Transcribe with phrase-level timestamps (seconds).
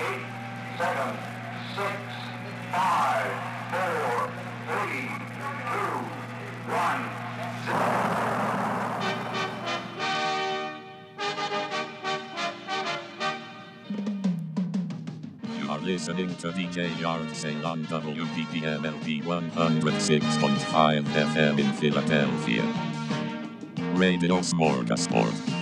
[0.00, 0.24] eight,
[0.78, 1.16] seven,
[1.76, 1.96] six,
[2.72, 3.30] five,
[3.70, 4.30] four,
[4.66, 5.08] three,
[5.70, 5.96] two,
[6.72, 7.02] one,
[7.66, 8.10] zero.
[15.60, 22.64] You are listening to DJ Yard Sale on WPPMLP 106.5 FM in Philadelphia.
[23.96, 25.59] Radio Smorgasbord.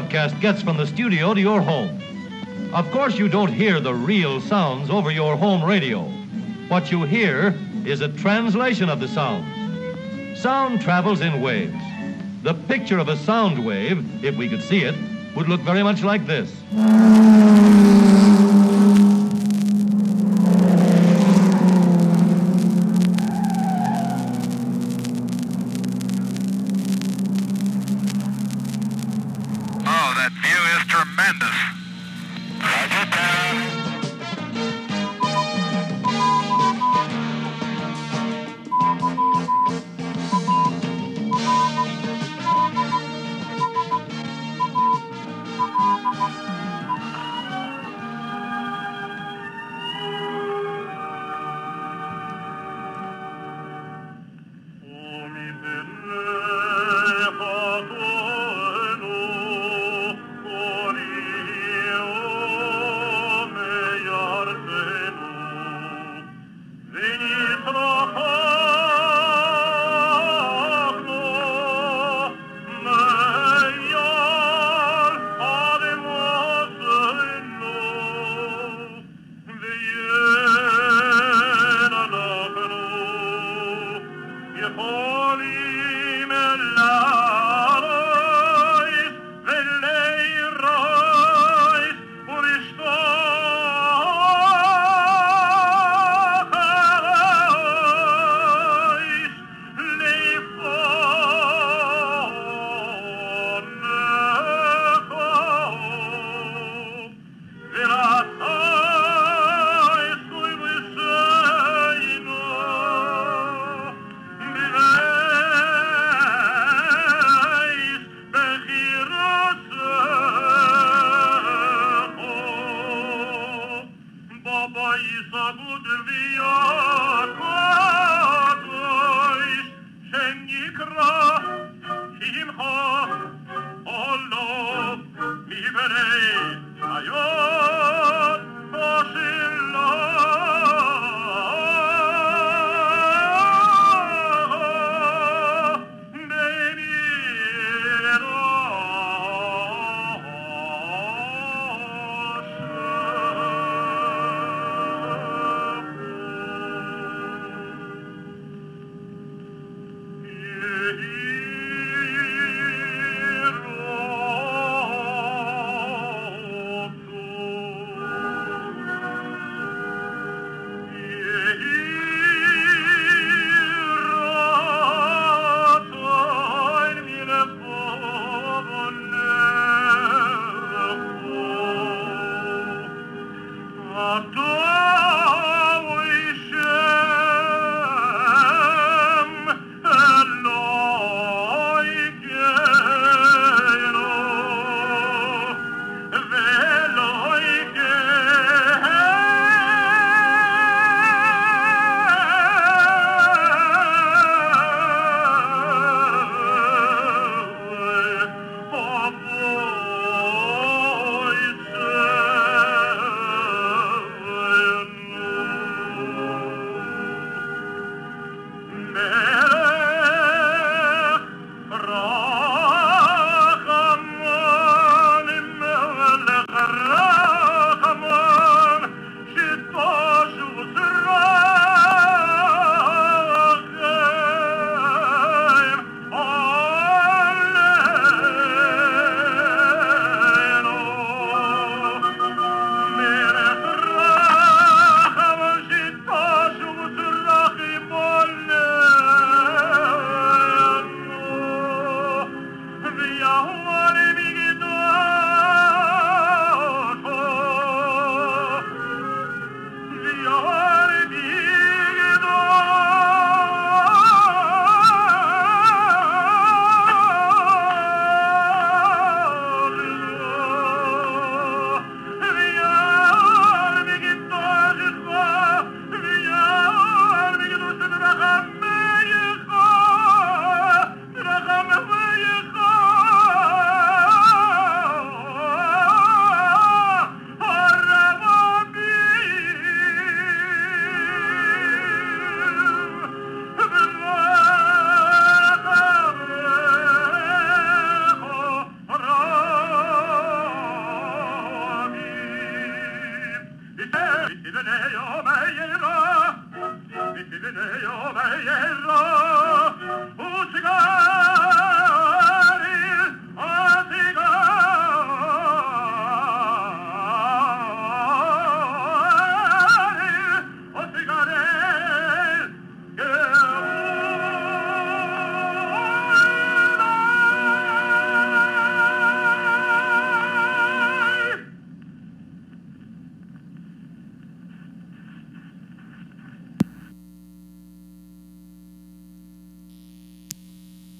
[0.00, 2.00] Broadcast gets from the studio to your home.
[2.72, 6.04] Of course, you don't hear the real sounds over your home radio.
[6.68, 9.44] What you hear is a translation of the sound.
[10.38, 11.76] Sound travels in waves.
[12.42, 14.94] The picture of a sound wave, if we could see it,
[15.36, 16.50] would look very much like this.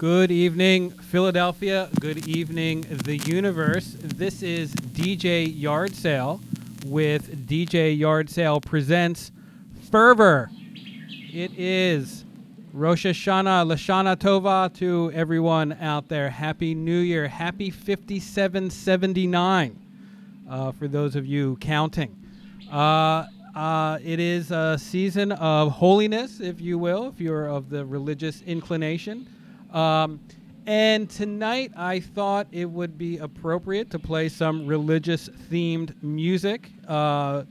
[0.00, 1.90] Good evening, Philadelphia.
[2.00, 3.98] Good evening, the universe.
[4.00, 6.40] This is DJ Yard Sale
[6.86, 9.30] with DJ Yard Sale Presents
[9.90, 10.50] Fervor.
[11.34, 12.24] It is
[12.72, 16.30] Rosh Hashanah, Lashana Tova to everyone out there.
[16.30, 17.28] Happy New Year.
[17.28, 19.78] Happy 5779
[20.48, 22.16] uh, for those of you counting.
[22.72, 27.84] Uh, uh, it is a season of holiness, if you will, if you're of the
[27.84, 29.26] religious inclination.
[29.72, 30.20] Um,
[30.66, 36.70] and tonight I thought it would be appropriate to play some religious themed music.
[36.86, 37.44] Uh,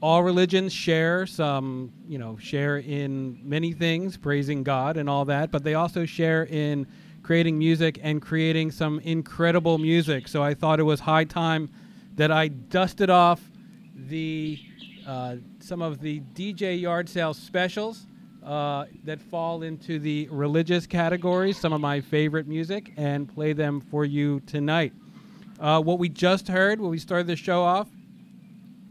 [0.00, 5.50] all religions share some, you know, share in many things, praising God and all that,
[5.50, 6.86] but they also share in
[7.22, 10.28] creating music and creating some incredible music.
[10.28, 11.70] So I thought it was high time
[12.16, 13.40] that I dusted off
[13.96, 14.60] the
[15.06, 18.06] uh, some of the DJ yard sale specials
[18.44, 23.80] uh, that fall into the religious categories, some of my favorite music, and play them
[23.80, 24.92] for you tonight.
[25.58, 27.88] Uh, what we just heard when we started the show off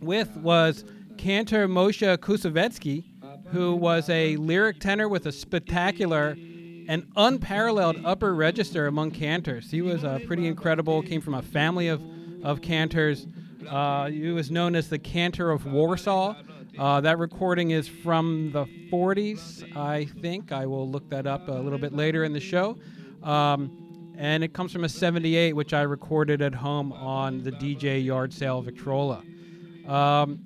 [0.02, 0.86] with was
[1.18, 3.04] Cantor Moshe Koussevitzky,
[3.52, 6.36] who was a lyric tenor with a spectacular
[6.88, 9.70] and unparalleled upper register among cantors.
[9.72, 12.02] He was uh, pretty incredible, came from a family of,
[12.44, 13.28] of cantors.
[13.70, 16.36] Uh, he was known as the Cantor of Warsaw.
[16.78, 20.52] Uh, that recording is from the 40s, I think.
[20.52, 22.78] I will look that up a little bit later in the show.
[23.22, 28.04] Um, and it comes from a 78, which I recorded at home on the DJ
[28.04, 29.24] Yard Sale Victrola.
[29.88, 30.40] Um,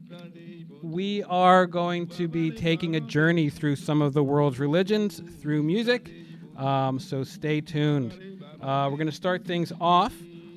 [0.83, 5.63] we are going to be taking a journey through some of the world's religions through
[5.63, 6.11] music.
[6.57, 8.43] Um, so stay tuned.
[8.61, 10.13] Uh, we're going to start things off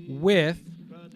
[0.09, 0.63] with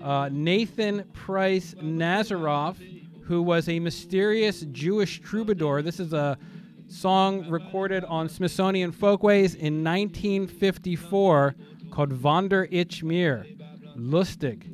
[0.03, 2.77] uh, Nathan Prince Nazaroff,
[3.25, 5.83] who was a mysterious Jewish troubadour.
[5.83, 6.37] This is a
[6.89, 11.55] song recorded on Smithsonian Folkways in 1954
[11.91, 13.47] called Wander ich mir,
[13.97, 14.71] Lustig,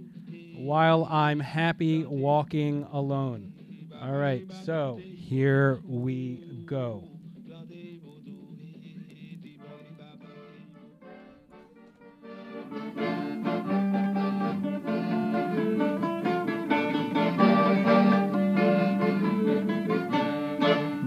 [0.56, 3.52] While I'm Happy Walking Alone.
[4.00, 7.09] All right, so here we go.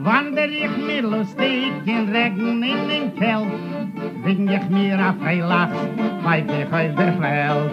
[0.03, 3.47] Wander ich mir lustig in Regen in den Kält,
[4.25, 5.69] Sing ich mir a Freilach,
[6.21, 7.71] pfeif ich aus der Feld.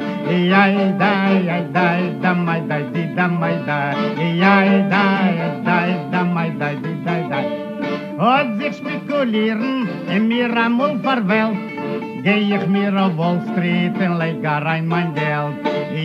[0.51, 3.95] Jai, dai, jai, dai, da, mai, dai, di, da, mai, dai.
[4.39, 7.47] Jai, dai, jai, dai, da, mai, dai, di, dai, dai.
[8.17, 11.59] Und sich spekulieren in mir amul verwelt,
[12.23, 15.57] Geh ich mir auf Wall Street und leg rein mein Geld.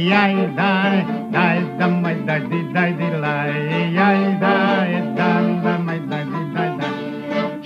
[0.09, 3.51] Jai, dai, dai, da, mai, dai, di, dai, di, lai.
[3.93, 5.44] Jai, dai, dai,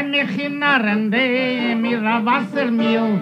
[0.00, 3.20] Nenn mich in Narende, mir a Wassermehl.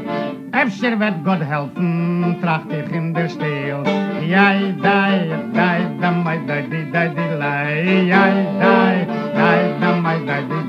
[0.53, 3.83] Efter wird Gott helfen, tracht ich in der Stil.
[4.25, 8.07] Jai, dai, dai, da, mai, dai, di, dai, di, lai.
[8.07, 10.68] Jai, dai, dai, da, mai, dai, di.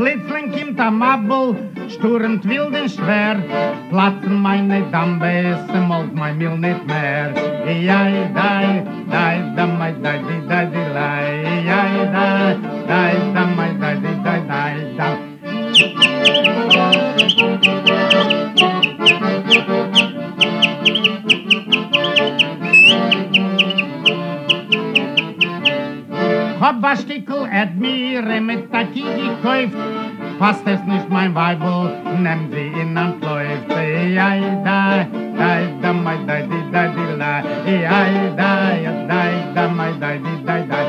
[0.00, 1.56] Plötzlich kommt am Abel,
[1.90, 3.36] stürmt wild und schwer.
[3.90, 7.34] Platzen meine Dambe, es molt mein Mil nicht mehr.
[7.66, 11.44] Jai, dai, dai, da, mai, dai, di, dai, di, lai.
[11.66, 12.56] Jai, dai,
[12.88, 15.08] dai, da, mai, dai, di, dai, dai, da.
[26.60, 29.76] Hab a Stickel et mir mit Taki gekäuft.
[30.38, 33.70] Passt es nicht mein Weibel, nehm sie in und läuft.
[33.70, 35.06] Ei, da,
[35.38, 35.50] da,
[35.80, 37.42] da, mai, da, di, da, di, la.
[37.66, 38.52] Ei, da,
[39.08, 39.22] da,
[39.54, 40.80] da, mai, da, di, da, da.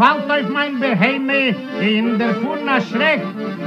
[0.00, 3.22] fällt auf mein Beheime in der Funa Schreck.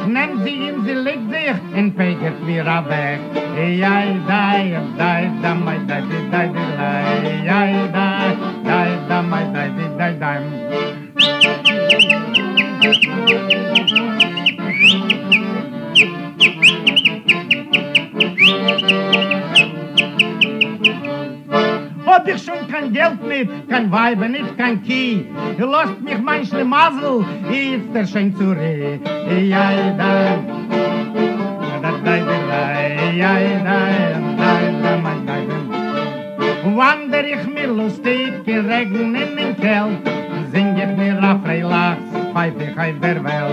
[0.08, 3.20] Nehmt sie in sie legt sich und peget mir weg.
[3.56, 3.80] Ei,
[4.28, 7.04] dai, dai, da, mai, dai, di, dai, di, dai,
[7.60, 11.03] ei, dai, dai, da, mai, dai, di, dai, dai.
[22.26, 25.28] Ich schon kein Geld mit, kein Weibe nicht, kein Kie.
[25.60, 28.98] Ihr lasst mich mein Schlimasel, ist der Schenk zu reh.
[29.48, 30.40] Ja, da,
[31.82, 32.18] da, da, da,
[32.50, 33.80] da, ja, da,
[34.38, 34.52] da,
[34.82, 36.76] da, da, da, da.
[36.76, 40.00] Wander ich mir lustig in Regen in den Kält,
[40.54, 41.98] singe mir a freila,
[42.34, 43.50] bei de heim der wel.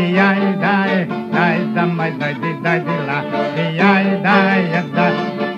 [0.00, 3.18] I ay dai, dai da mai dai di dai di la.
[3.64, 4.62] I ay dai,
[4.96, 5.06] da,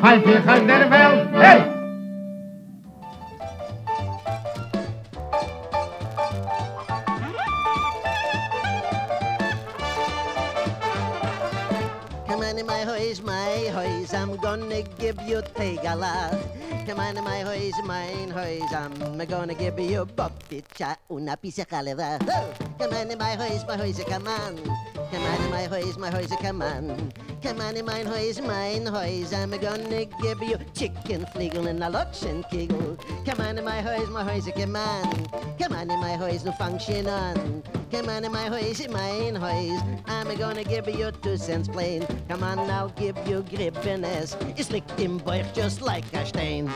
[0.02, 1.14] bei de heim der wel.
[1.42, 1.73] Hey!
[13.14, 16.34] Hoys, my hoys, I'm gonna give you tegala.
[16.86, 18.94] Come on my hoys, mine hoys, I'm
[19.26, 22.18] gonna give you bobbicha una pizza calera.
[22.78, 24.56] Come on my hoys, my hoys, come on.
[25.12, 27.12] Come on my hoys, my hoys, come on.
[27.40, 31.88] Come on in mine hoys, mine hoys, I'm gonna give you chicken fliegel and a
[31.88, 32.96] Lutschen kegel.
[33.24, 35.26] Come on my hoys, my hoys, come on.
[35.58, 37.62] Come on my hoys, no function on.
[37.90, 42.06] Come on my hoys, mine hoys, I'm gonna give you two cents plain.
[42.28, 44.04] Come on, I'll give gib ju grippen
[44.56, 46.70] it's Es in im just like a stain.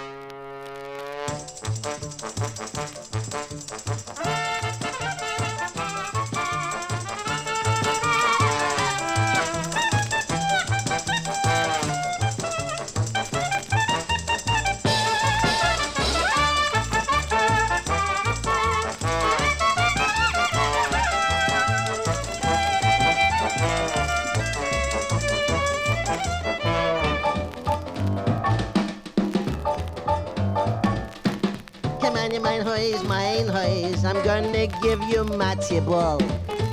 [34.88, 36.18] Give you matty ball.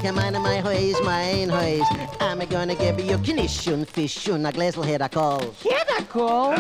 [0.02, 1.84] Come on, in my hoys, mine hoys.
[2.22, 5.42] I'm gonna give you knishun, fishun, a gläsel head a call.
[5.70, 6.56] Head a call?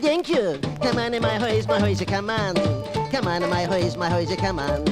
[0.00, 0.58] Thank you.
[0.80, 2.54] Come on, in my hoys, my hoys, come on.
[3.10, 4.86] Come on, in my hoys, my hoys, come on.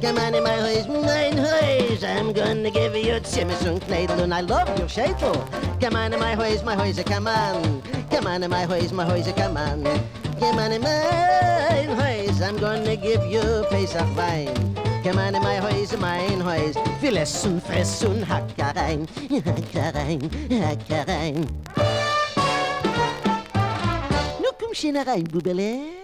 [0.00, 2.04] Come on, in my hoys, mine hoys.
[2.04, 5.34] I'm gonna give you Simmison Knadel, I love your schäfer.
[5.80, 7.82] Come on, in my hoys, my hoys, come on.
[8.12, 9.82] Come on, in my hoys, my hoys, come on.
[10.38, 14.81] Come on, in my hoys, I'm gonna give you Pesach wine.
[15.02, 16.76] Come on, in my hoys, mine hoys.
[17.00, 19.08] Wir essen, fressen, hacker rein,
[19.44, 21.04] hacker rein, hacker
[24.72, 26.01] komm schön rein, Bubele.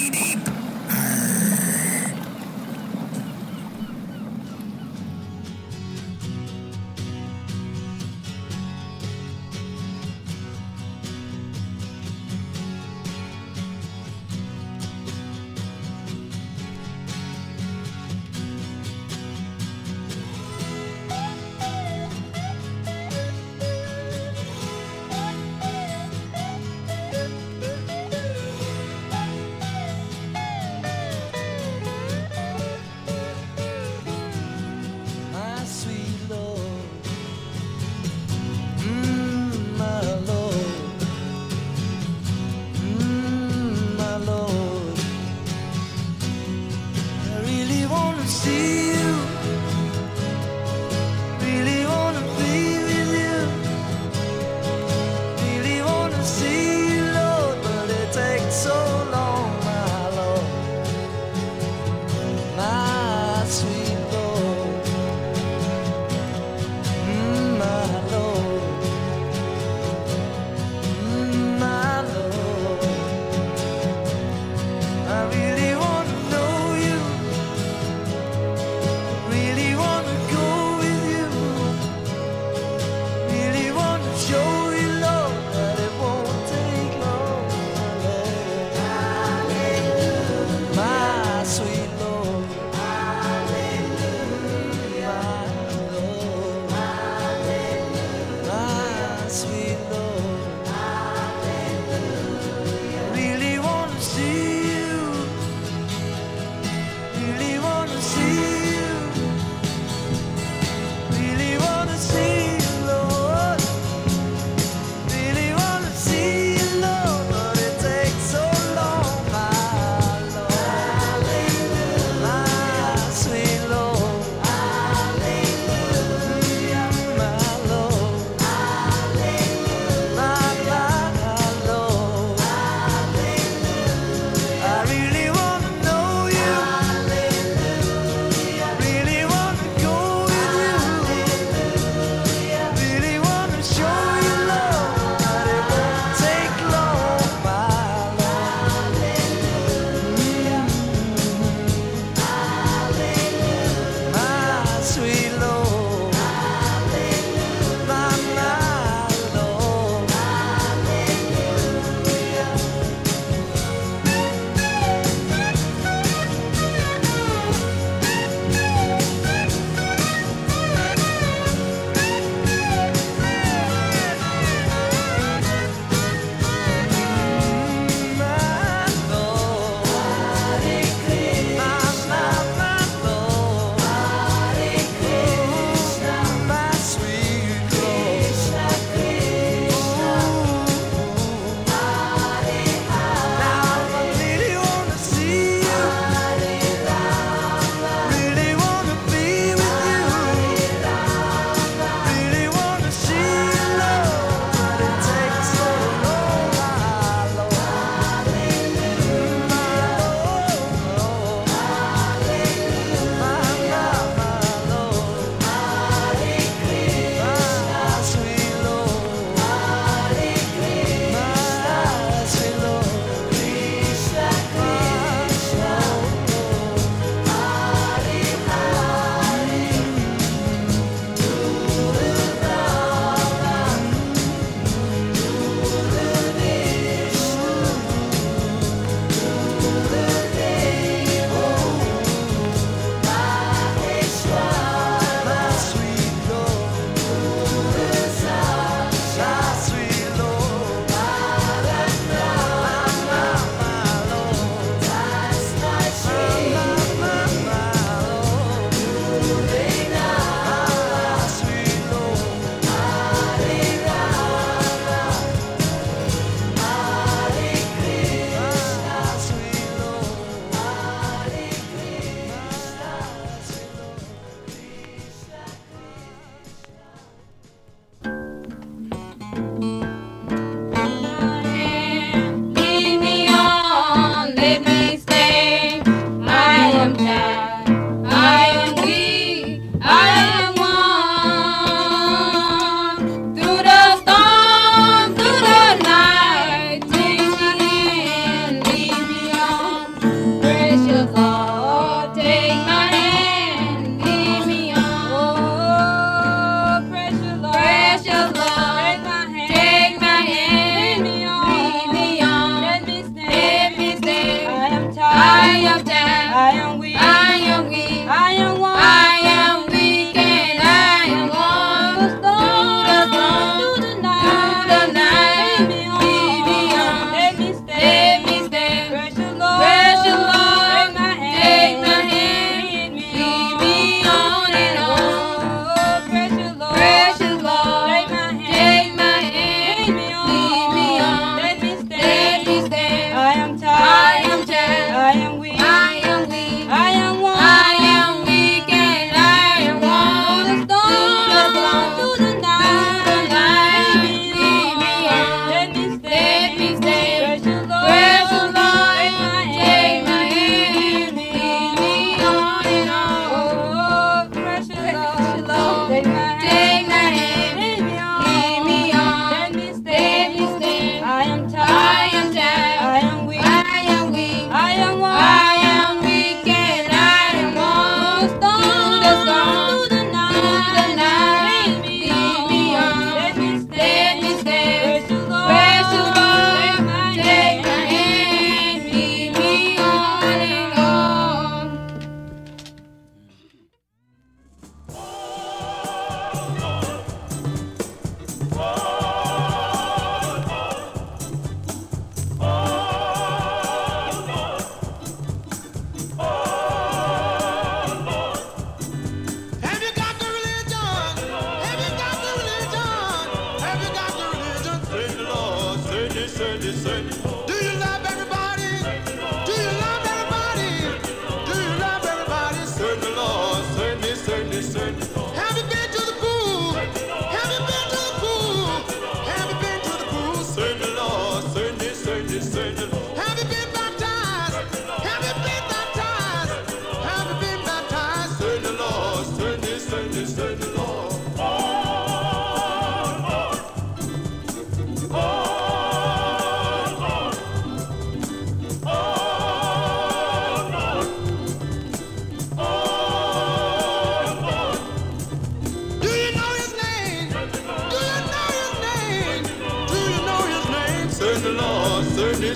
[0.00, 0.39] Beep, beep, beep.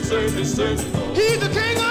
[0.05, 1.15] Certainly, certainly.
[1.15, 1.84] He's the King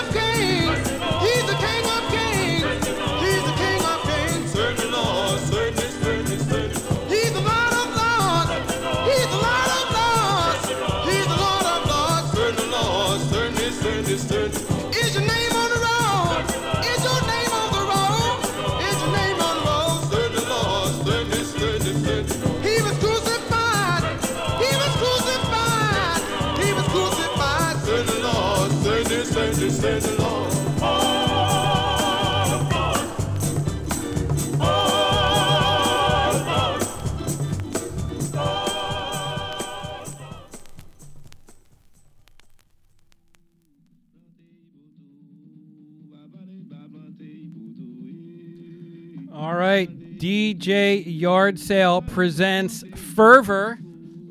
[51.43, 53.77] Yard Sale presents Fervor.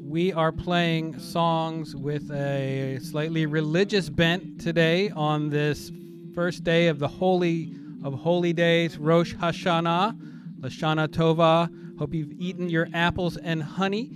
[0.00, 5.92] We are playing songs with a slightly religious bent today on this
[6.34, 10.18] first day of the Holy of Holy Days, Rosh Hashanah,
[10.60, 11.68] Lashana Tova.
[11.98, 14.12] Hope you've eaten your apples and honey.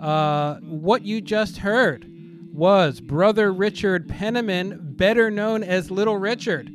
[0.00, 2.04] Uh, what you just heard
[2.52, 6.68] was Brother Richard Penniman, better known as Little Richard,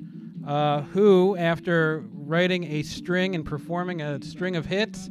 [0.48, 5.10] uh, who, after writing a string and performing a string of hits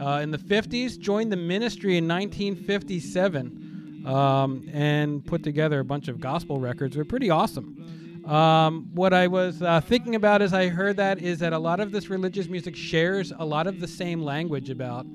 [0.00, 6.08] uh, in the 50s, joined the ministry in 1957 um, and put together a bunch
[6.08, 6.94] of gospel records.
[6.94, 8.24] They're pretty awesome.
[8.26, 11.80] Um, what I was uh, thinking about as I heard that is that a lot
[11.80, 15.06] of this religious music shares a lot of the same language about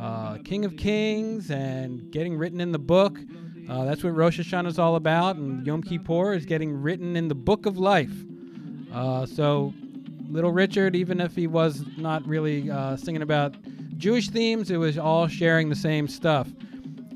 [0.00, 3.18] uh, King of Kings and getting written in the book.
[3.68, 7.28] Uh, that's what Rosh Hashanah is all about, and Yom Kippur is getting written in
[7.28, 8.12] the book of life.
[8.92, 9.74] Uh, so,
[10.30, 13.54] Little Richard, even if he was not really uh, singing about
[13.96, 16.48] Jewish themes, it was all sharing the same stuff.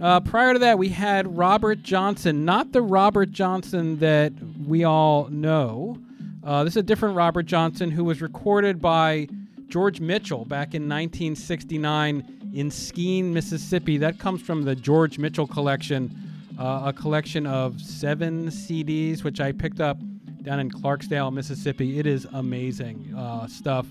[0.00, 4.32] Uh, prior to that, we had Robert Johnson, not the Robert Johnson that
[4.66, 5.98] we all know.
[6.42, 9.28] Uh, this is a different Robert Johnson who was recorded by
[9.68, 13.98] George Mitchell back in 1969 in Skene, Mississippi.
[13.98, 16.16] That comes from the George Mitchell collection,
[16.58, 19.98] uh, a collection of seven CDs, which I picked up
[20.42, 21.98] down in Clarksdale, Mississippi.
[21.98, 23.86] It is amazing uh, stuff,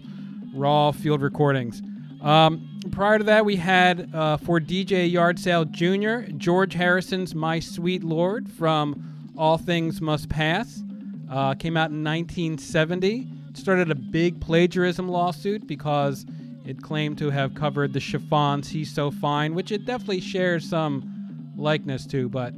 [0.55, 1.83] raw field recordings.
[2.21, 7.59] Um, prior to that, we had uh, for DJ Yard Sale Jr., George Harrison's My
[7.59, 10.83] Sweet Lord from All Things Must Pass.
[11.29, 13.27] Uh, came out in 1970.
[13.53, 16.25] Started a big plagiarism lawsuit because
[16.65, 21.51] it claimed to have covered the chiffons He's So Fine, which it definitely shares some
[21.55, 22.53] likeness to, but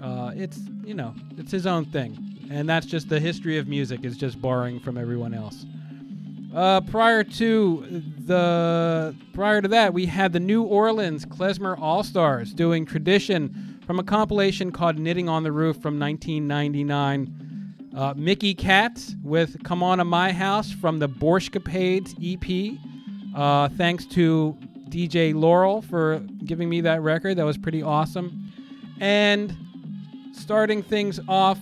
[0.00, 2.18] uh, it's, you know, it's his own thing.
[2.50, 5.64] And that's just the history of music, is just borrowing from everyone else.
[6.54, 12.54] Uh, prior to the prior to that, we had the New Orleans Klezmer All Stars
[12.54, 17.90] doing tradition from a compilation called "Knitting on the Roof" from 1999.
[17.94, 22.78] Uh, Mickey Katz with "Come On to My House" from the Borscht Capades EP.
[23.36, 24.56] Uh, thanks to
[24.88, 27.36] DJ Laurel for giving me that record.
[27.36, 28.52] That was pretty awesome.
[28.98, 29.54] And
[30.32, 31.58] starting things off,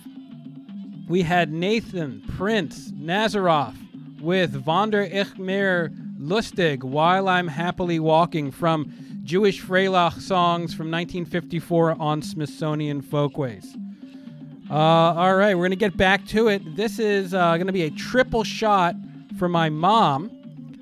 [1.08, 3.76] we had Nathan Prince Nazaroff
[4.24, 8.90] with Wander ich mir lustig while I'm happily walking from
[9.22, 13.76] Jewish Freilach songs from 1954 on Smithsonian Folkways.
[14.70, 16.74] Uh, all right, we're to get back to it.
[16.74, 18.94] This is uh, to be a triple shot
[19.38, 20.30] for my mom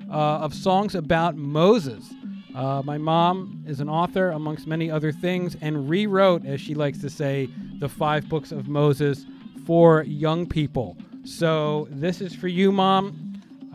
[0.09, 2.13] uh, of songs about Moses.
[2.55, 6.99] Uh, my mom is an author, amongst many other things, and rewrote, as she likes
[6.99, 9.25] to say, the five books of Moses
[9.65, 10.95] for young people.
[11.25, 13.22] So this is for you, Mom.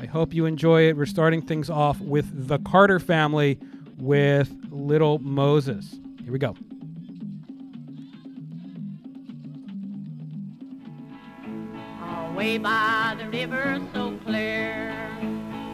[0.00, 0.96] I hope you enjoy it.
[0.96, 3.58] We're starting things off with the Carter family
[3.98, 5.98] with Little Moses.
[6.22, 6.54] Here we go.
[12.30, 14.94] Away by the river so clear,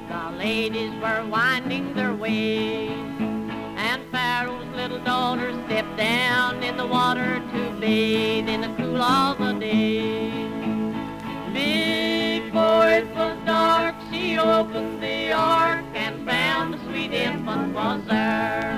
[0.09, 7.41] the ladies were winding their way, and Pharaoh's little daughter stepped down in the water
[7.53, 10.31] to bathe in the rule all the day.
[11.53, 13.95] Before it was dark,
[14.35, 18.75] she opened the ark and found the sweet infant was there.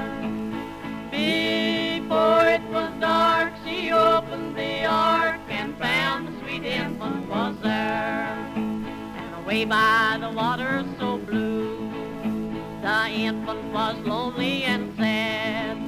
[1.11, 8.37] Before it was dark, she opened the ark and found the sweet infant was there.
[8.55, 11.91] And away by the water so blue,
[12.83, 15.79] the infant was lonely and sad.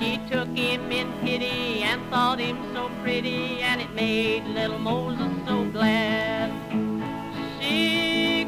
[0.00, 5.30] She took him in pity and thought him so pretty, and it made little Moses
[5.46, 6.63] so glad.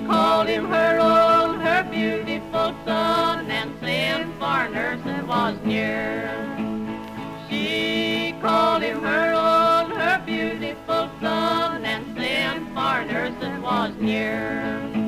[0.06, 6.30] Called him her own, her beautiful son, and sent for nurse was near.
[7.48, 15.05] She called him her own, her beautiful son, and sent for nurse was near.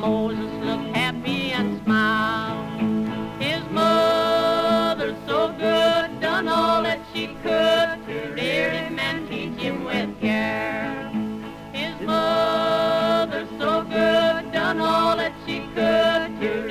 [0.00, 3.42] Moses looked happy and smiled.
[3.42, 9.84] His mother, so good, done all that she could to rear him and teach him
[9.84, 11.10] with care.
[11.74, 16.69] His mother, so good, done all that she could to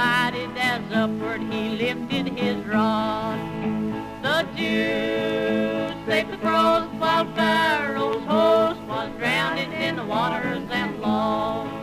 [0.00, 3.38] was as upward he lifted his rod.
[4.22, 11.74] The Jews saved the cross while Pharaoh's host was drowned in the waters and lost.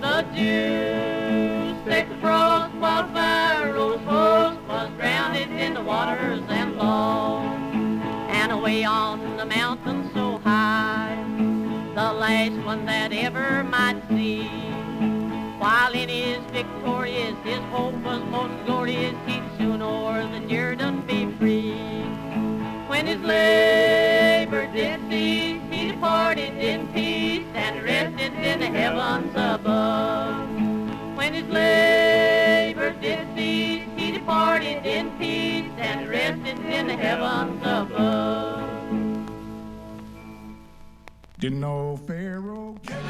[0.00, 7.74] The Jews saved the cross while Pharaoh's host was drowned in the waters and lost.
[8.40, 11.16] And away on the mountain so high,
[11.94, 14.65] the last one that ever might see.
[15.58, 21.32] While in his victorious, his hope was most glorious, he'd soon o'er the Jordan be
[21.38, 21.72] free.
[22.88, 30.48] When his labor did cease, he departed in peace and rested in the heavens above.
[31.16, 38.68] When his labor did cease, he departed in peace and rested in the heavens above.
[41.38, 42.76] Didn't know Pharaoh.
[42.82, 43.06] Didn't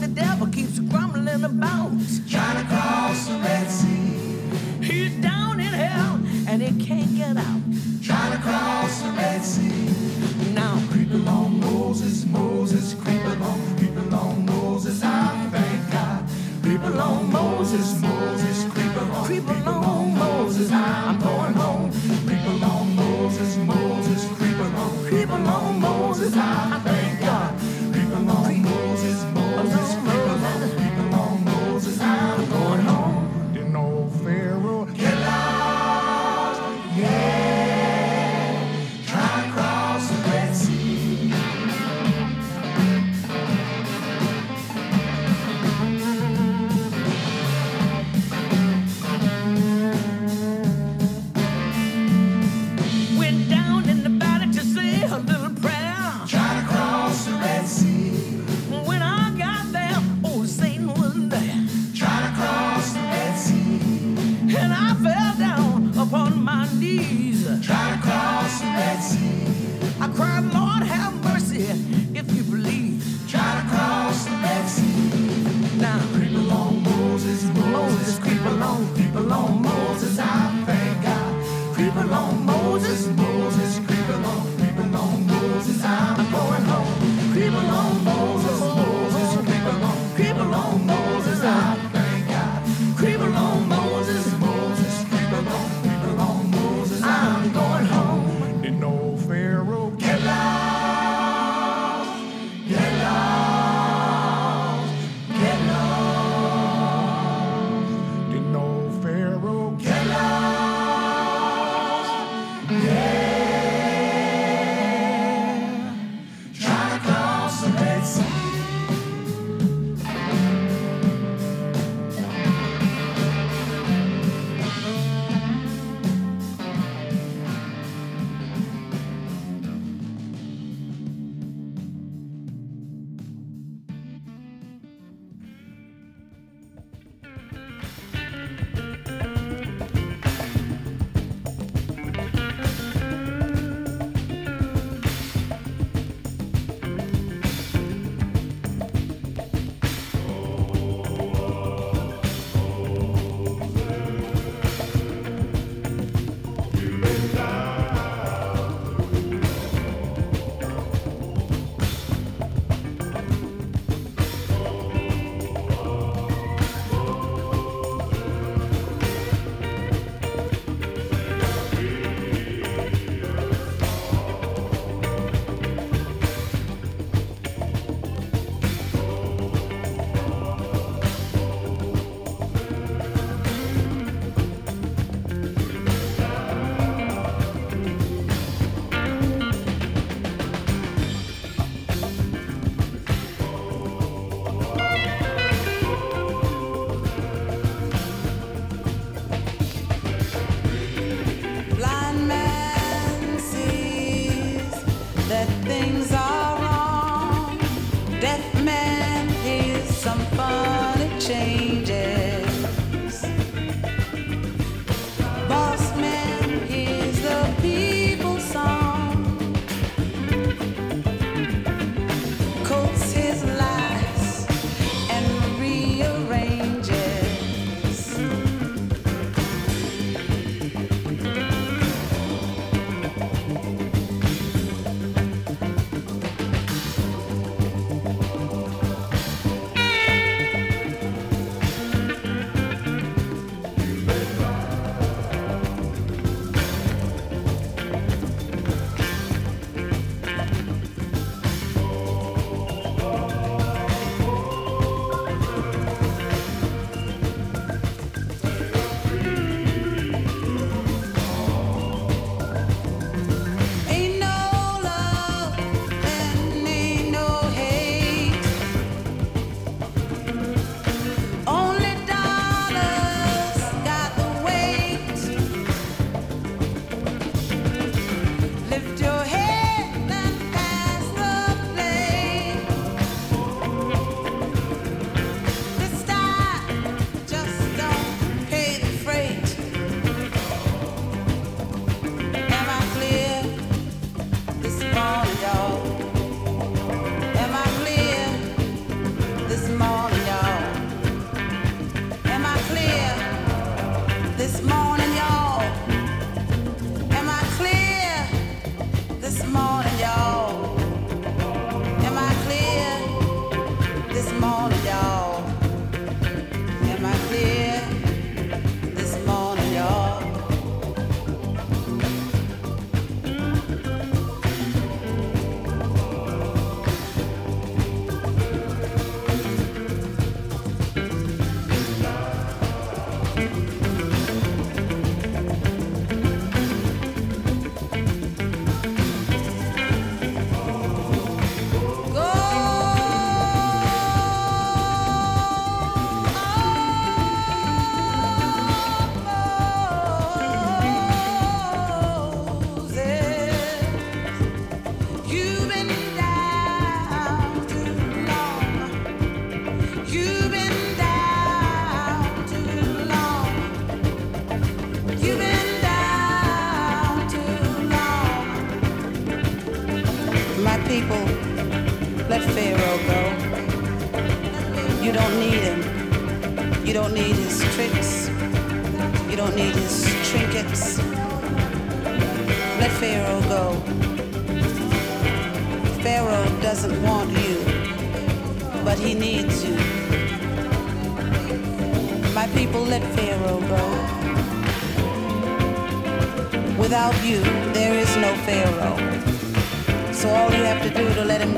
[0.00, 0.33] the devil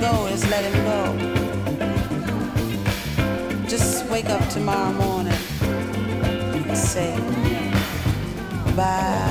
[0.01, 1.01] go is let him go.
[3.69, 5.33] Just wake up tomorrow morning
[6.69, 7.17] and say,
[8.77, 9.26] bye.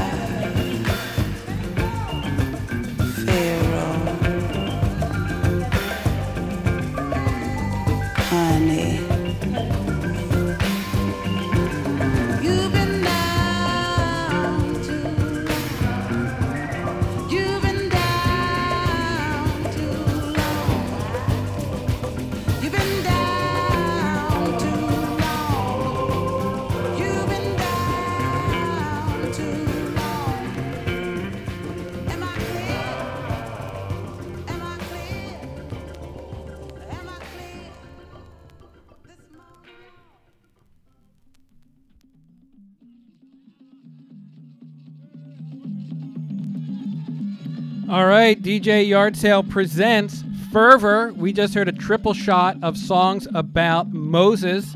[47.96, 50.22] All right, DJ Yard Sale presents
[50.52, 51.14] Fervor.
[51.14, 54.76] We just heard a triple shot of songs about Moses.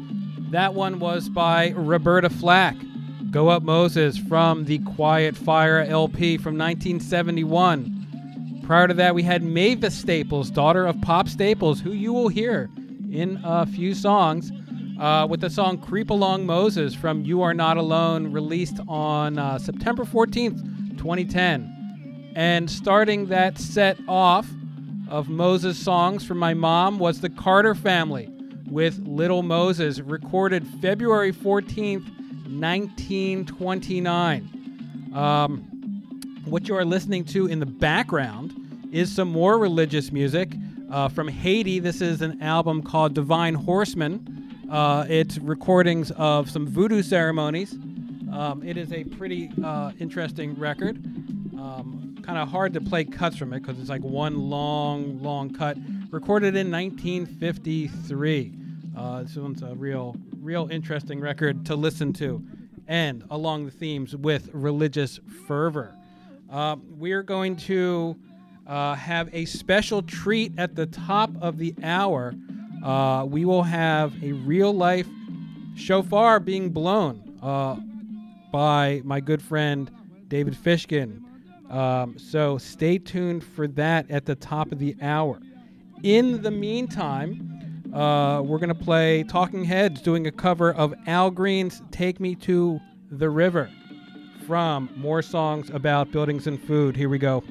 [0.51, 2.77] That one was by Roberta Flack.
[3.29, 8.61] Go Up Moses from the Quiet Fire LP from 1971.
[8.65, 12.69] Prior to that, we had Mavis Staples, daughter of Pop Staples, who you will hear
[13.11, 14.49] in a few songs,
[14.97, 19.59] uh, with the song Creep Along Moses from You Are Not Alone, released on uh,
[19.59, 21.78] September 14th, 2010.
[22.35, 24.47] And starting that set off
[25.09, 28.29] of Moses songs from my mom was the Carter family
[28.69, 32.05] with Little Moses, recorded February 14th,
[32.49, 35.11] 1929.
[35.13, 35.61] Um,
[36.45, 38.53] what you are listening to in the background
[38.91, 40.53] is some more religious music
[40.91, 41.79] uh, from Haiti.
[41.79, 44.67] This is an album called Divine Horsemen.
[44.71, 47.73] Uh, it's recordings of some voodoo ceremonies.
[48.31, 51.03] Um, it is a pretty uh, interesting record.
[51.59, 55.53] Um, kind of hard to play cuts from it because it's like one long, long
[55.53, 55.77] cut.
[56.09, 58.53] Recorded in 1953.
[58.97, 62.41] Uh, this one's a real, real interesting record to listen to,
[62.87, 65.93] and along the themes with religious fervor.
[66.49, 68.15] Uh, we're going to
[68.65, 72.33] uh, have a special treat at the top of the hour.
[72.83, 75.07] Uh, we will have a real life
[75.75, 77.75] shofar being blown uh,
[78.49, 79.91] by my good friend
[80.29, 81.23] David Fishkin.
[81.69, 85.39] Um, so stay tuned for that at the top of the hour.
[86.03, 91.29] In the meantime, uh, we're going to play Talking Heads doing a cover of Al
[91.29, 92.79] Green's Take Me to
[93.11, 93.69] the River
[94.47, 96.95] from More Songs About Buildings and Food.
[96.95, 97.43] Here we go.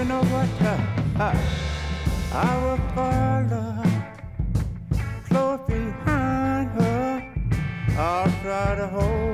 [0.00, 0.48] You know what?
[0.62, 1.36] Uh,
[2.32, 3.84] I will follow
[5.28, 7.34] close behind her.
[7.98, 9.29] I'll try to hold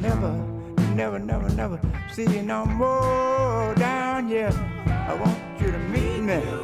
[0.00, 0.32] never,
[0.94, 1.80] never, never, never
[2.12, 4.52] see you no more down here,
[4.86, 6.63] I want you to meet me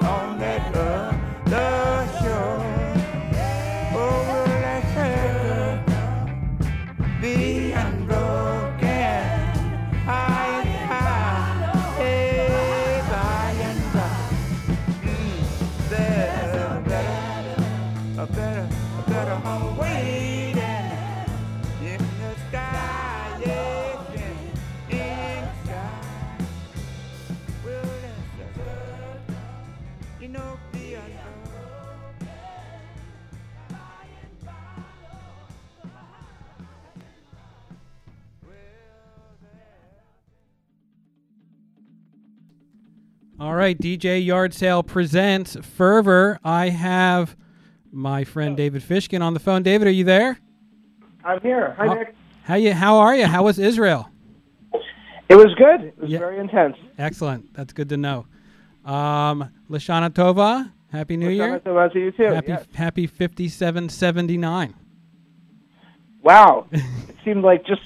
[43.70, 46.40] right, DJ Yard Sale presents Fervor.
[46.42, 47.36] I have
[47.92, 49.62] my friend David Fishkin on the phone.
[49.62, 50.40] David, are you there?
[51.24, 51.76] I'm here.
[51.78, 52.14] Hi, How- Nick.
[52.42, 52.72] How you?
[52.72, 53.26] How are you?
[53.26, 54.08] How was Israel?
[55.28, 55.84] It was good.
[55.84, 56.76] It was very intense.
[56.98, 57.54] Excellent.
[57.54, 58.26] That's good to know.
[58.84, 60.72] Um, Lashana Tova.
[60.90, 61.60] Happy New Year.
[61.60, 62.66] Tova to you too, Happy yes.
[62.74, 64.74] Happy fifty seven seventy nine.
[66.22, 66.66] Wow.
[66.72, 66.82] it
[67.24, 67.82] seemed like just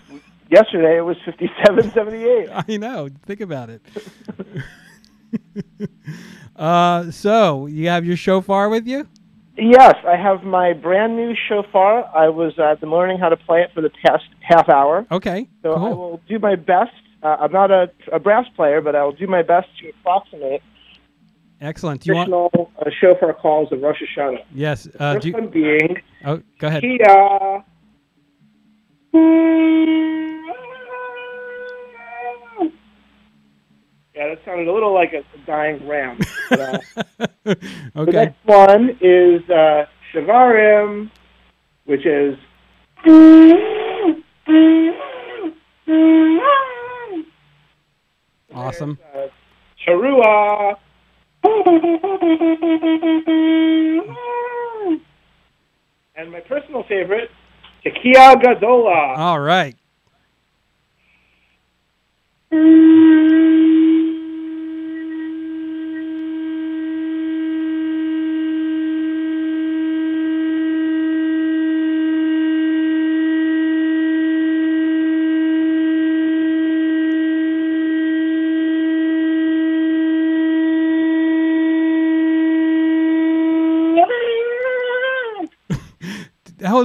[0.50, 2.48] yesterday it was 57, 78.
[2.50, 3.08] I know.
[3.26, 3.82] Think about it.
[6.56, 9.08] uh, so you have your shofar with you?
[9.56, 12.04] Yes, I have my brand new shofar.
[12.14, 15.06] I was uh, the learning how to play it for the past half hour.
[15.12, 15.84] Okay, so cool.
[15.84, 16.90] I will do my best.
[17.22, 20.62] Uh, I'm not a, a, brass player, but I will do my best to approximate.
[21.60, 22.02] Excellent.
[22.02, 22.70] Do you traditional want...
[22.78, 24.44] uh, shofar calls of Rosh Hashanah?
[24.52, 24.88] Yes.
[24.98, 25.32] Uh, first you...
[25.32, 25.96] one being.
[26.24, 26.82] Oh, go ahead.
[26.82, 27.64] Kia.
[29.14, 30.33] Hmm.
[34.44, 36.18] Sounded a little like a dying ram.
[36.48, 36.80] But, uh,
[37.44, 37.56] The
[37.96, 38.12] Okay.
[38.12, 39.86] next one is uh,
[41.86, 42.36] which is
[48.54, 48.98] Awesome.
[49.14, 49.26] uh,
[49.86, 50.76] Teruah.
[56.16, 57.30] And my personal favorite,
[57.84, 59.16] Tekiah Gedolah.
[59.18, 59.76] All right.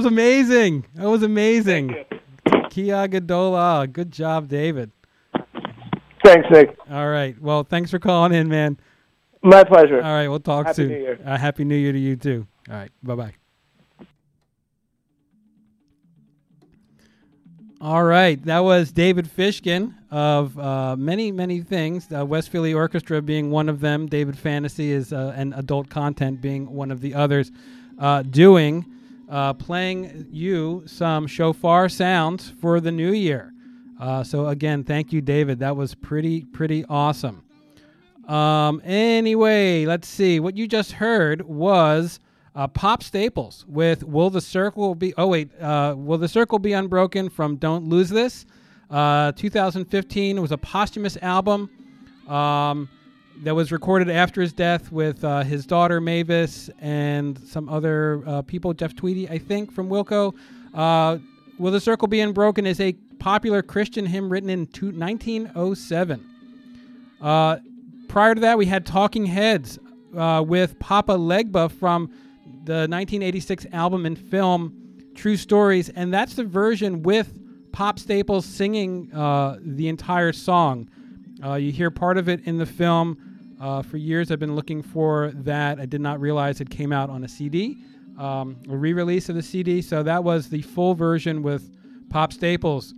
[0.00, 0.86] Was amazing.
[0.94, 1.94] That was amazing.
[2.70, 3.92] Kia Gedolah.
[3.92, 4.92] Good job, David.
[6.24, 6.74] Thanks, Nick.
[6.90, 7.38] All right.
[7.38, 8.78] Well, thanks for calling in, man.
[9.42, 9.96] My pleasure.
[9.96, 10.26] All right.
[10.26, 10.88] We'll talk Happy soon.
[10.88, 11.20] New Year.
[11.22, 12.46] Uh, Happy New Year to you, too.
[12.70, 12.90] All right.
[13.02, 13.34] Bye bye.
[17.82, 18.42] All right.
[18.46, 22.08] That was David Fishkin of uh, many, many things.
[22.10, 24.06] Uh, West Philly Orchestra being one of them.
[24.06, 27.52] David Fantasy is uh, and adult content being one of the others.
[27.98, 28.86] Uh, doing,
[29.30, 33.52] uh, playing you some shofar sounds for the new year.
[33.98, 35.60] Uh, so again, thank you, David.
[35.60, 37.44] That was pretty, pretty awesome.
[38.26, 40.40] Um, anyway, let's see.
[40.40, 42.18] What you just heard was
[42.54, 46.72] uh, Pop Staples with "Will the Circle Be?" Oh wait, uh, "Will the Circle Be
[46.72, 48.46] Unbroken?" from "Don't Lose This."
[48.90, 51.70] Uh, 2015 was a posthumous album
[52.28, 52.88] um,
[53.42, 58.42] that was recorded after his death with uh, his daughter Mavis and some other uh,
[58.42, 58.74] people.
[58.74, 60.34] Jeff Tweedy, I think, from Wilco.
[60.74, 61.18] Uh,
[61.58, 66.26] "Will the Circle Be Unbroken?" is a popular Christian hymn written in two- 1907.
[67.20, 67.56] Uh,
[68.08, 69.78] prior to that, we had Talking Heads
[70.16, 72.10] uh, with Papa Legba from
[72.64, 74.74] the 1986 album and film
[75.14, 77.38] True Stories, and that's the version with
[77.72, 80.90] Pop Staples singing uh, the entire song.
[81.42, 83.29] You hear part of it in the film.
[83.60, 85.78] Uh, for years, I've been looking for that.
[85.78, 87.84] I did not realize it came out on a CD,
[88.18, 89.82] um, a re-release of the CD.
[89.82, 91.70] So that was the full version with
[92.08, 92.94] Pop Staples.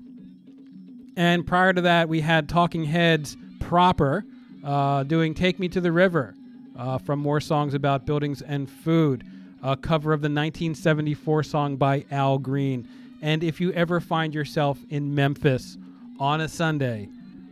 [1.17, 4.25] And prior to that, we had Talking Heads proper
[4.65, 6.37] uh, doing Take Me to the River
[6.79, 9.25] uh, from More Songs About Buildings and Food,
[9.65, 12.89] a cover of the 1974 song by Al Green.
[13.21, 15.77] And if you ever find yourself in Memphis
[16.21, 17.09] on a Sunday,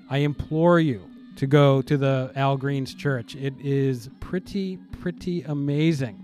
[0.09, 1.10] I implore you
[1.41, 3.35] to go to the Al Green's church.
[3.35, 6.23] It is pretty, pretty amazing.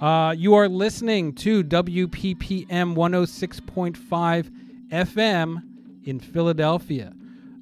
[0.00, 4.50] Uh, you are listening to WPPM 106.5
[4.88, 5.62] FM
[6.02, 7.12] in Philadelphia.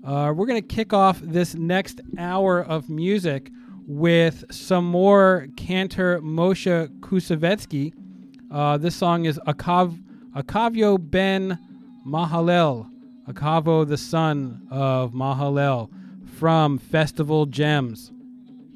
[0.02, 3.50] Uh, we're going to kick off this next hour of music
[3.86, 7.92] with some more Cantor Moshe Koussevitzky.
[8.50, 10.02] Uh, this song is Akav,
[10.34, 11.58] Akavio ben
[12.06, 12.88] Mahalel,
[13.28, 15.90] Akavo the son of Mahalel
[16.38, 18.12] from Festival Gems.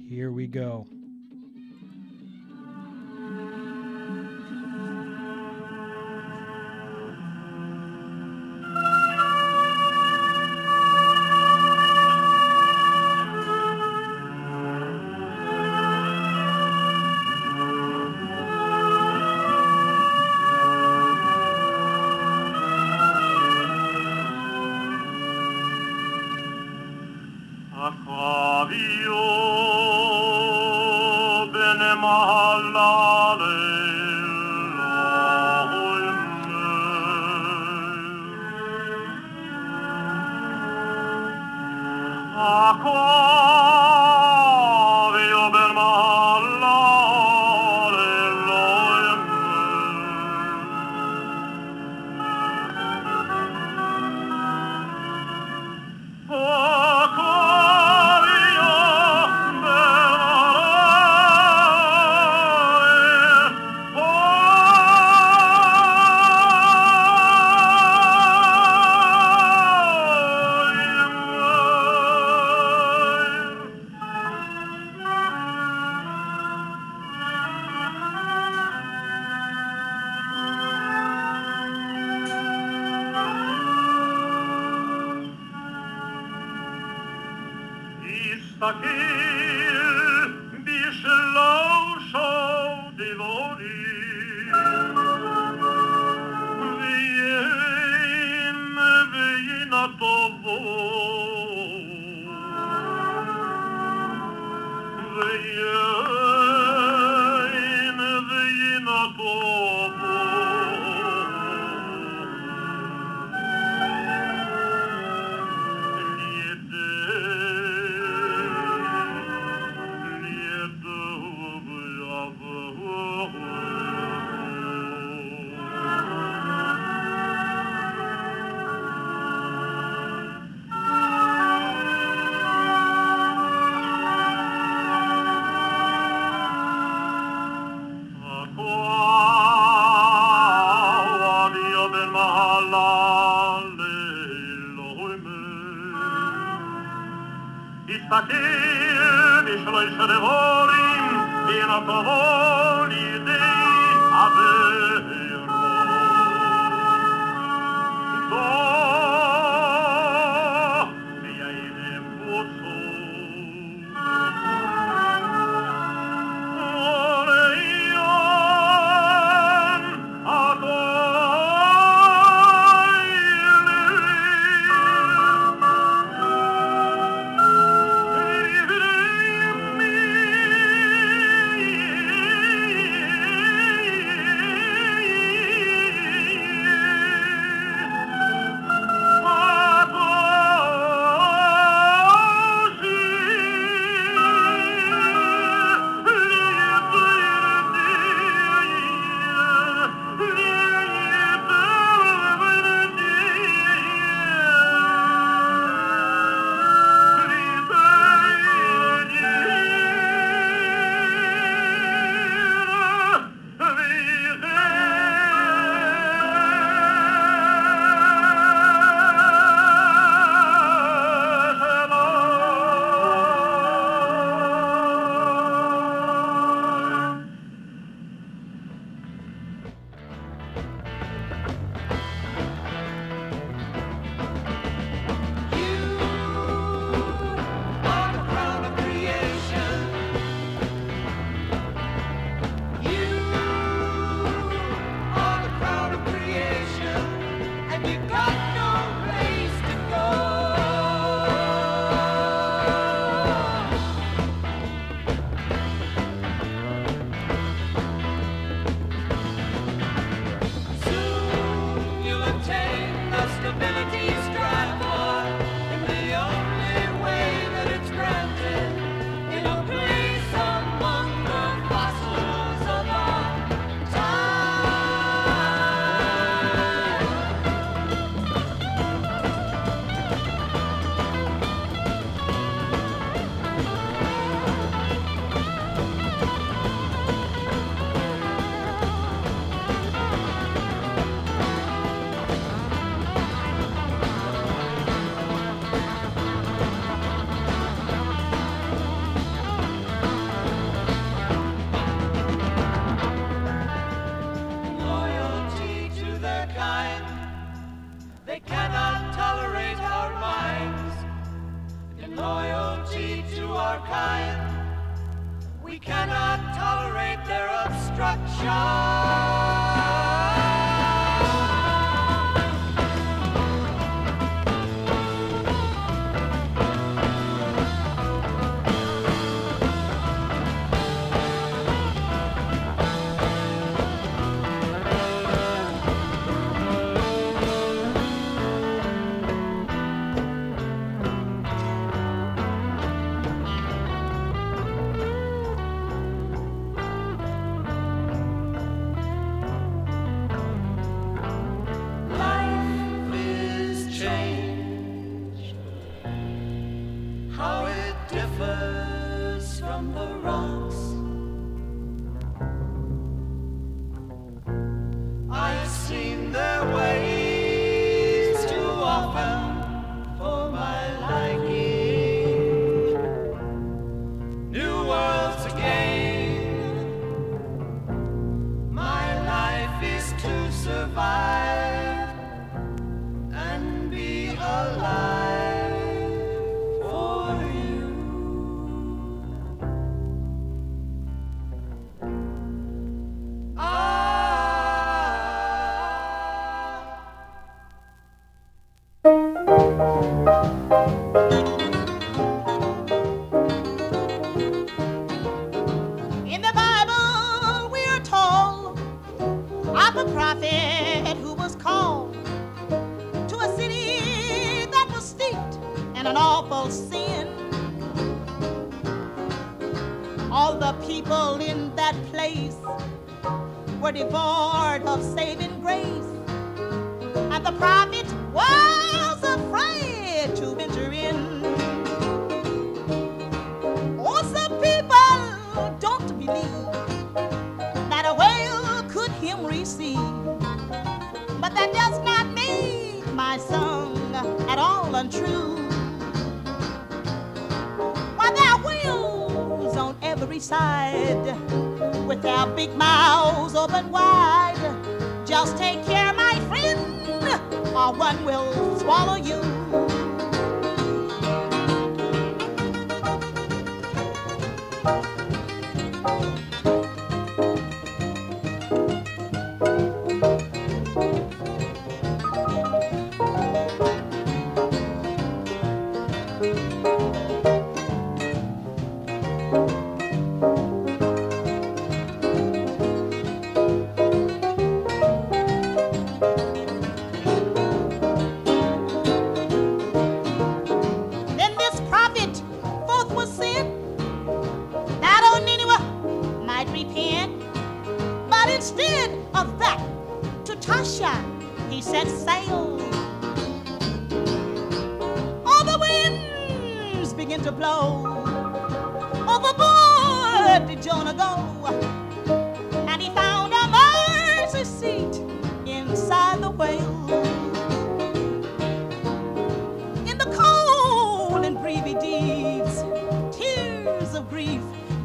[0.09, 0.89] Here we go.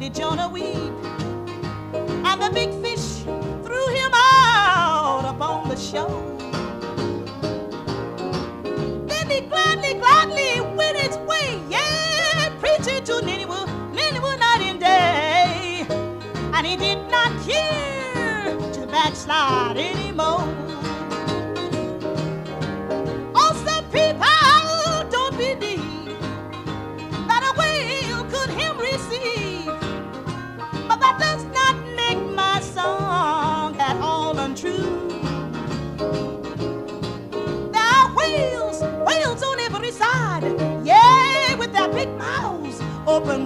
[0.08, 0.92] Did Jonah weep,
[1.92, 3.22] and the big fish
[3.62, 6.22] threw him out upon the shore.
[9.06, 15.86] Then he gladly, gladly went its way, yeah, preaching to Nineveh, Nineveh night and day,
[16.54, 20.67] and he did not care to backslide anymore.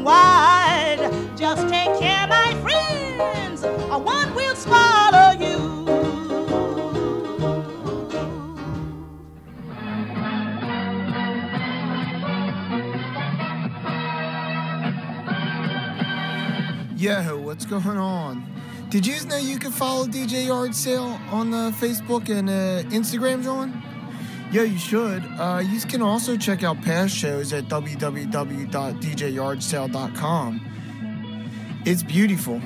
[0.02, 1.10] Wide.
[1.36, 5.72] Just take care, my friends, or one will swallow you.
[16.96, 18.46] Yo, what's going on?
[18.90, 23.42] Did you know you can follow DJ Yard Sale on the Facebook and uh, Instagram,
[23.42, 23.91] John?
[24.52, 25.24] Yeah, you should.
[25.38, 30.60] Uh, you can also check out past shows at www.djyardsale.com.
[31.86, 32.60] It's beautiful.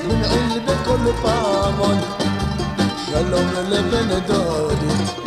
[0.09, 2.01] من علبة كل فامون
[3.11, 5.20] شلون البن دودي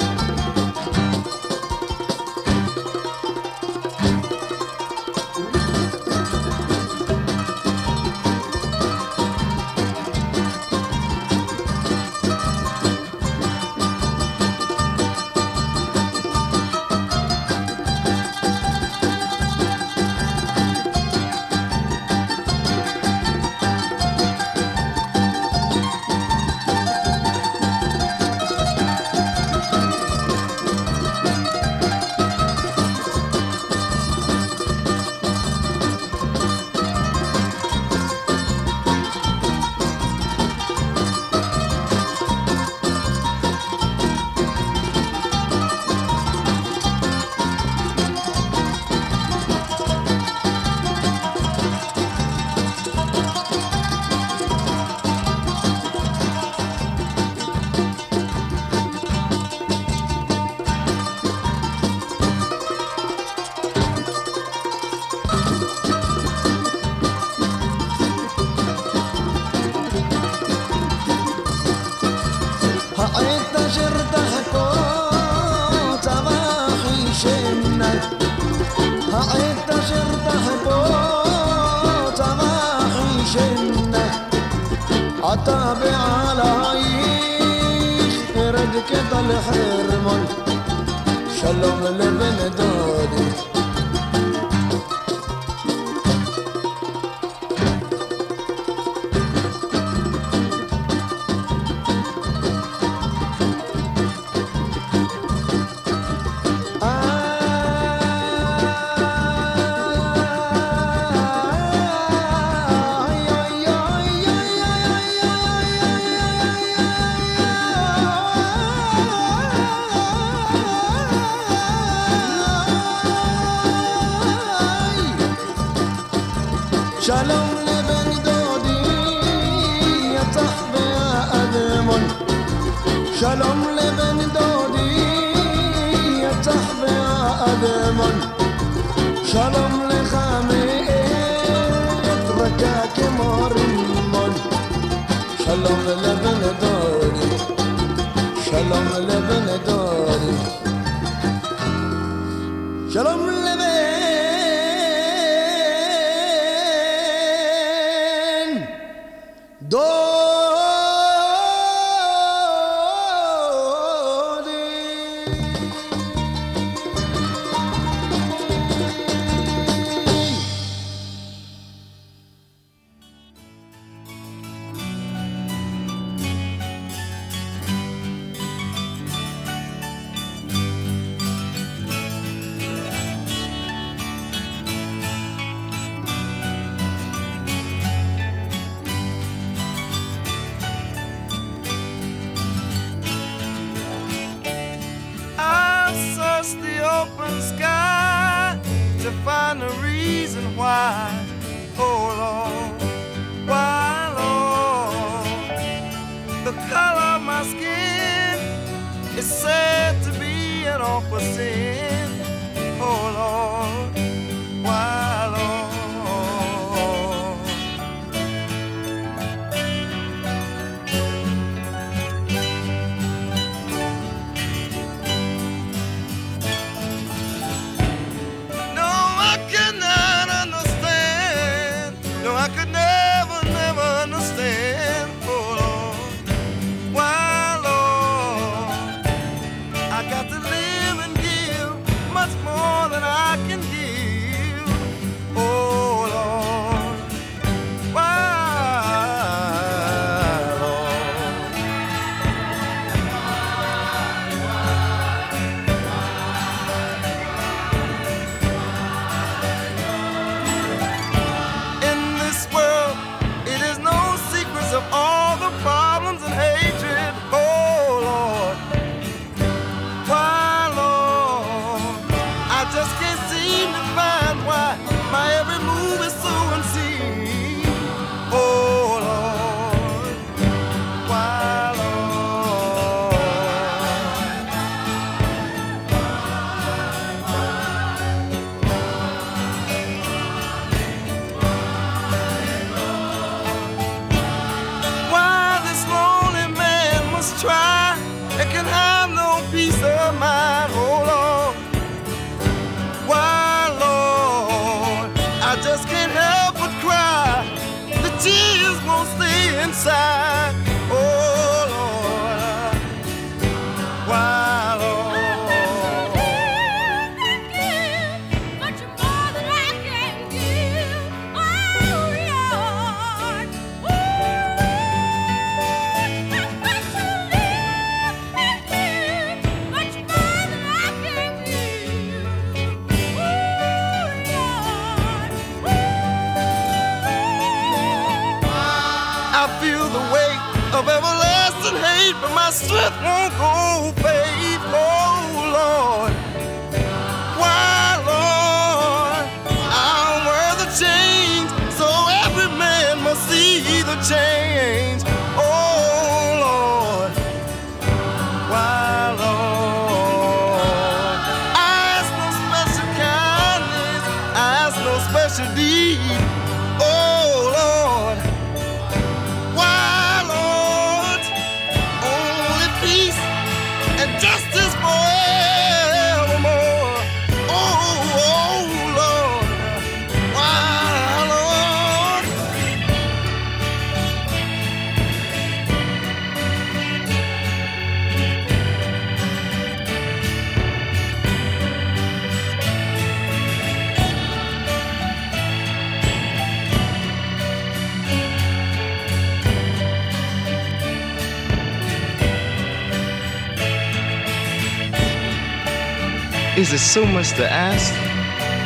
[406.65, 407.93] Is it so much to ask,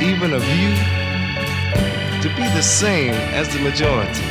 [0.01, 0.70] even of you,
[2.23, 4.23] to be the same as the majority?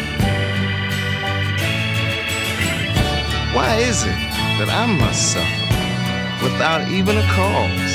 [3.53, 4.19] Why is it
[4.57, 7.93] that I must suffer without even a cause?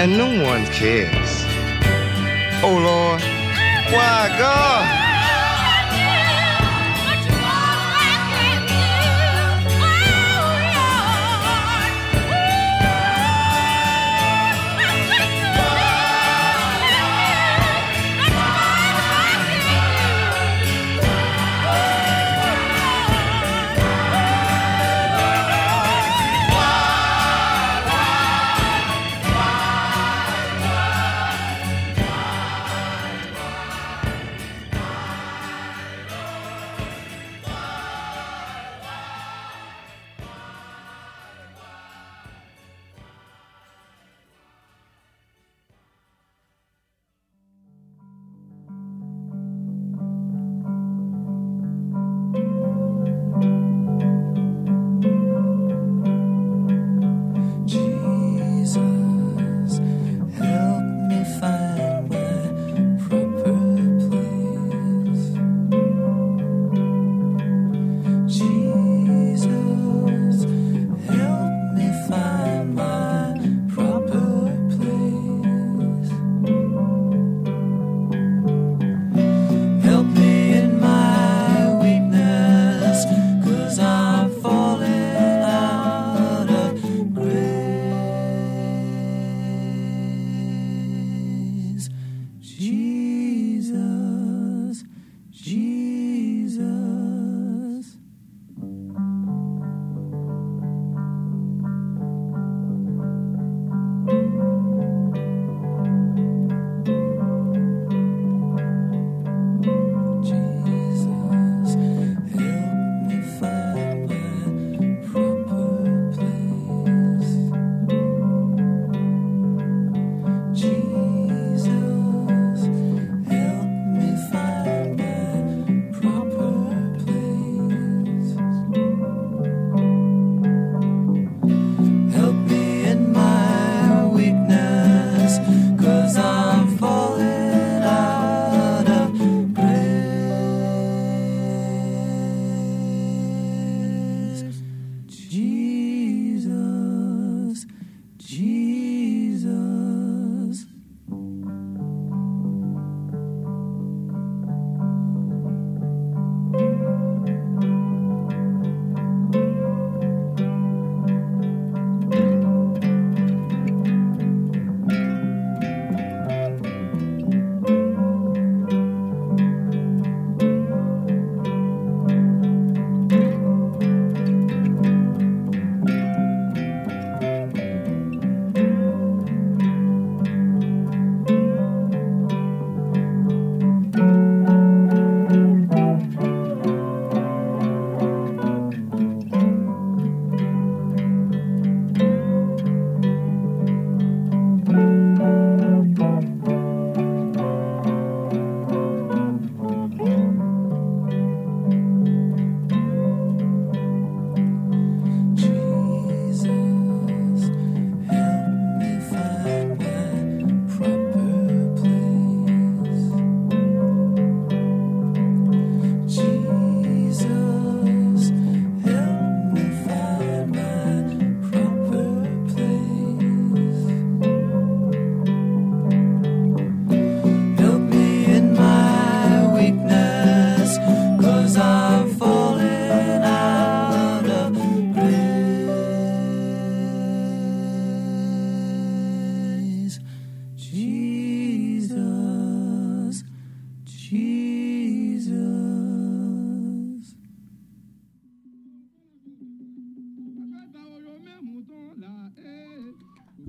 [0.00, 1.44] And no one cares.
[2.64, 3.20] Oh Lord,
[3.92, 5.01] why God?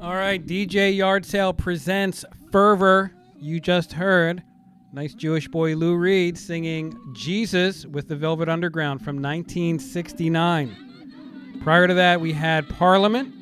[0.03, 3.13] All right, DJ Yard Sale presents Fervor.
[3.39, 4.43] You just heard
[4.91, 11.61] nice Jewish boy Lou Reed singing Jesus with the Velvet Underground from 1969.
[11.63, 13.33] Prior to that, we had Parliament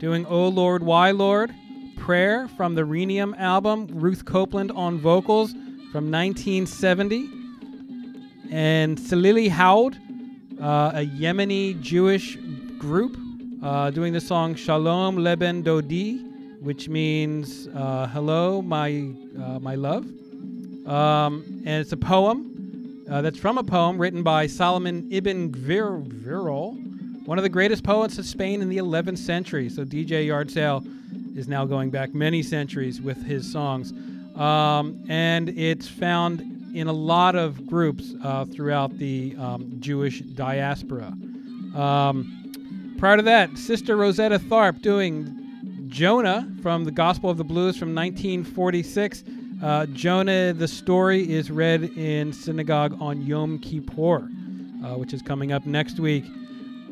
[0.00, 1.54] doing Oh Lord, Why Lord,
[1.98, 5.52] Prayer from the Rhenium album, Ruth Copeland on vocals
[5.92, 7.30] from 1970,
[8.50, 9.96] and Salili Haud,
[10.60, 12.38] uh, a Yemeni Jewish
[12.76, 13.16] group
[13.62, 20.04] uh, doing the song Shalom Leben Dodi, which means uh, hello, my uh, my love.
[20.86, 27.24] Um, and it's a poem uh, that's from a poem written by Solomon ibn Gvirol,
[27.24, 29.68] one of the greatest poets of Spain in the 11th century.
[29.68, 30.82] So DJ Yard Sale
[31.36, 33.92] is now going back many centuries with his songs.
[34.34, 36.40] Um, and it's found
[36.74, 41.14] in a lot of groups uh, throughout the um, Jewish diaspora.
[41.76, 42.41] Um,
[43.02, 47.96] Prior to that, Sister Rosetta Tharpe doing Jonah from the Gospel of the Blues from
[47.96, 49.24] 1946.
[49.60, 54.18] Uh, Jonah, the story is read in synagogue on Yom Kippur,
[54.84, 56.24] uh, which is coming up next week.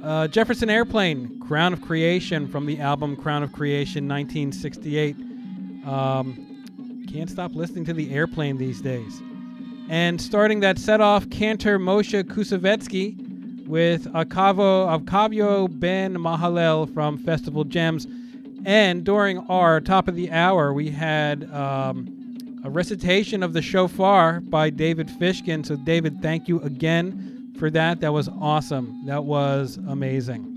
[0.03, 5.15] Uh, Jefferson Airplane, Crown of Creation from the album Crown of Creation 1968.
[5.87, 9.23] Um, can't stop listening to the airplane these days.
[9.89, 13.30] And starting that set off, Cantor Moshe Koussevitzky
[13.71, 18.07] with Akavo, Akavio Ben Mahalel from Festival Gems.
[18.65, 24.41] And during our top of the hour, we had um, a recitation of the shofar
[24.41, 25.65] by David Fishkin.
[25.65, 28.01] So, David, thank you again for that.
[28.01, 29.07] That was awesome.
[29.07, 30.57] That was amazing.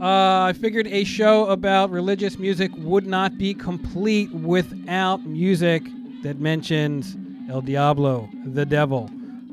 [0.00, 5.84] Uh, I figured a show about religious music would not be complete without music
[6.22, 7.16] that mentions
[7.48, 9.10] El Diablo, the devil.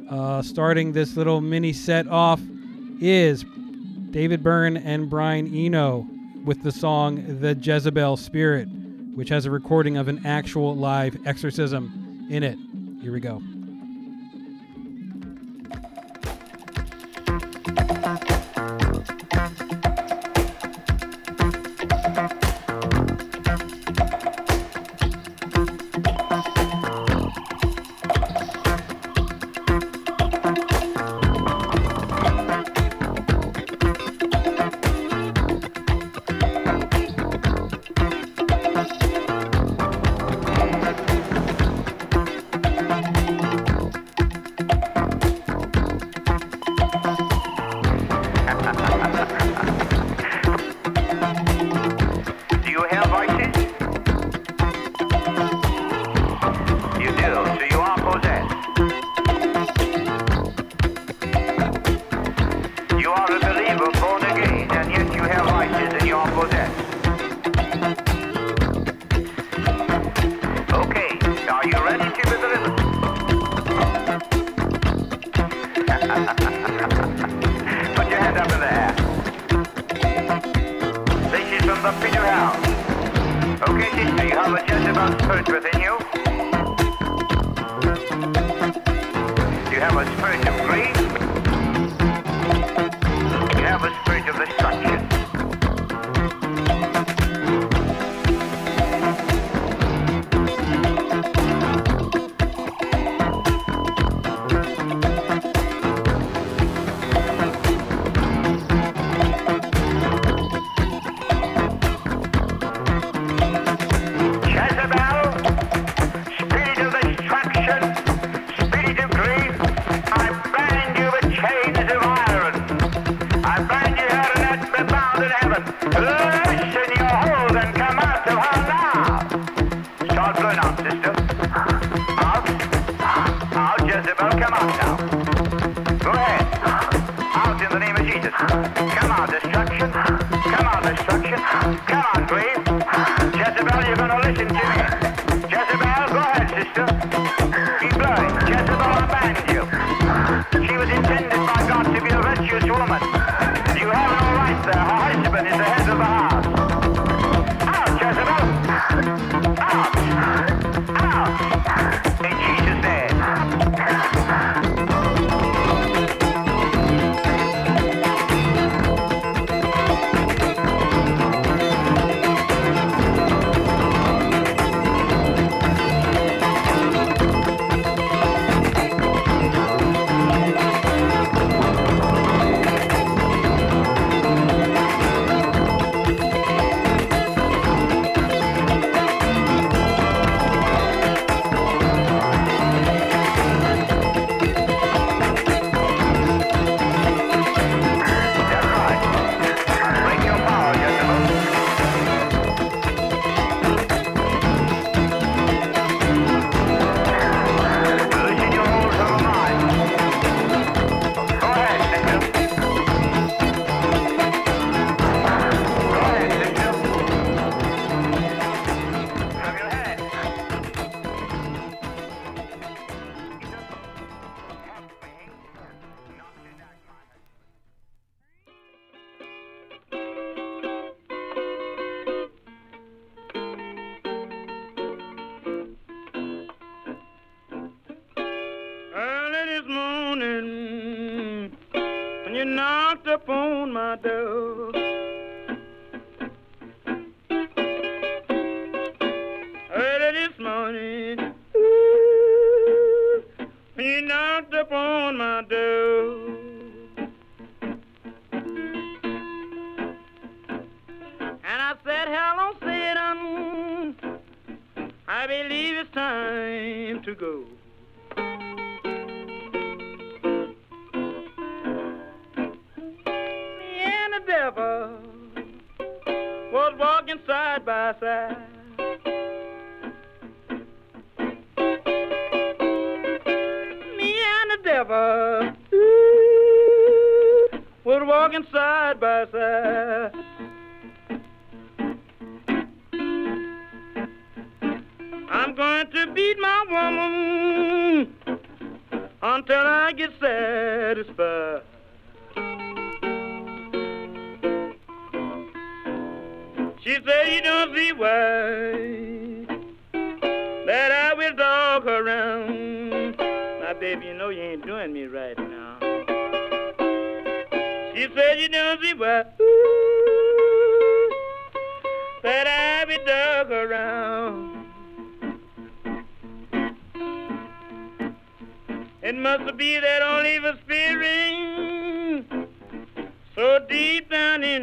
[0.09, 2.41] Uh, starting this little mini set off
[2.99, 3.45] is
[4.09, 6.07] David Byrne and Brian Eno
[6.43, 8.65] with the song The Jezebel Spirit,
[9.13, 12.57] which has a recording of an actual live exorcism in it.
[13.03, 13.39] Here we go.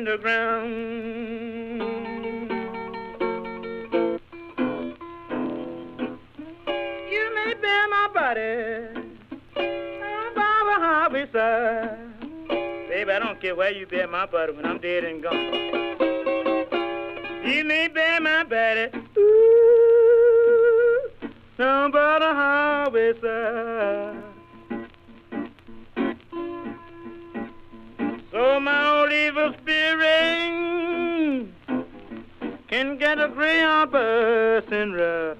[0.06, 0.70] Down in the ground.
[7.10, 8.88] You may bear my body
[9.54, 11.98] by the highway side.
[12.88, 15.52] Baby, I don't care where you bear my body when I'm dead and gone.
[17.44, 21.10] You may bear my body ooh,
[21.58, 23.65] down by the highway side.
[33.16, 33.34] Get a
[34.72, 35.36] and ride.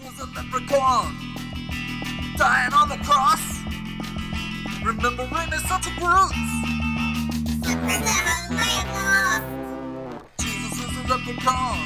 [0.00, 1.14] was a leprechaun
[2.36, 3.60] dying on the cross.
[4.84, 6.32] Remembering his such a brute.
[10.40, 11.78] Jesus was a leprechaun.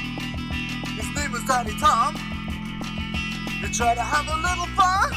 [0.94, 2.14] His name was Tiny Tom.
[3.60, 5.10] They tried to have a little fun,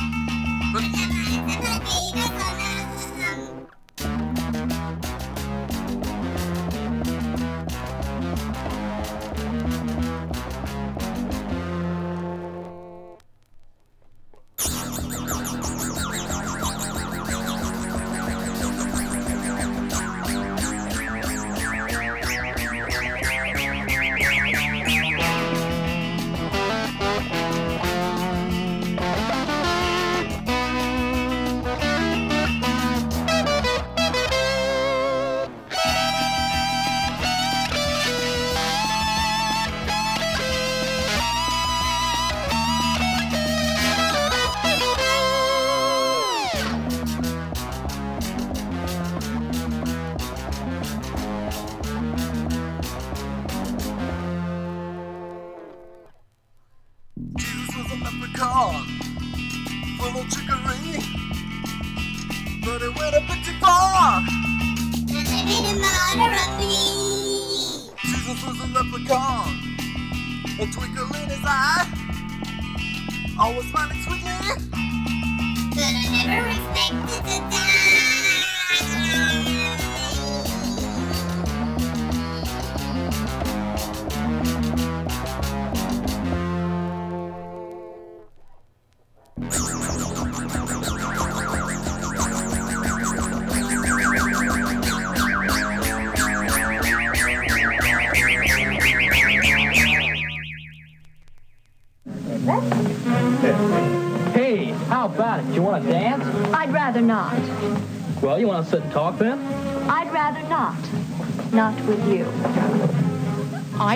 [0.73, 1.08] but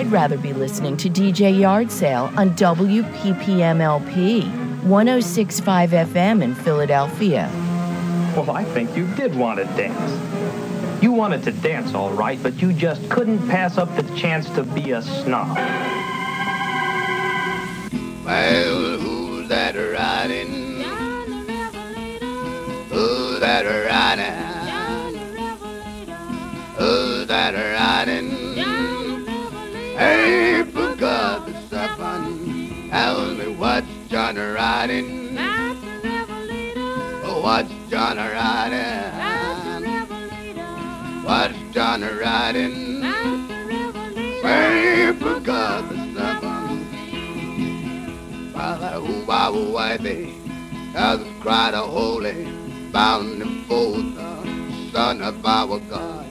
[0.04, 4.44] I'd rather be listening to DJ Yard Sale on WPPMLP
[4.84, 7.50] 1065 FM in Philadelphia.
[8.36, 11.02] Well, I think you did want to dance.
[11.02, 14.62] You wanted to dance, all right, but you just couldn't pass up the chance to
[14.62, 15.56] be a snob.
[48.54, 50.00] Father, who I will wipe
[50.94, 52.44] as a cry to holy,
[52.92, 56.26] bound and fold, the son of our God,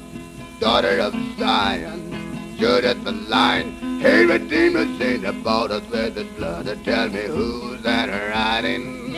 [0.62, 3.74] daughter of Zion, Judah the line.
[4.00, 6.66] Hey, Redeemer, the us with his blood.
[6.86, 9.14] Tell me who's that riding?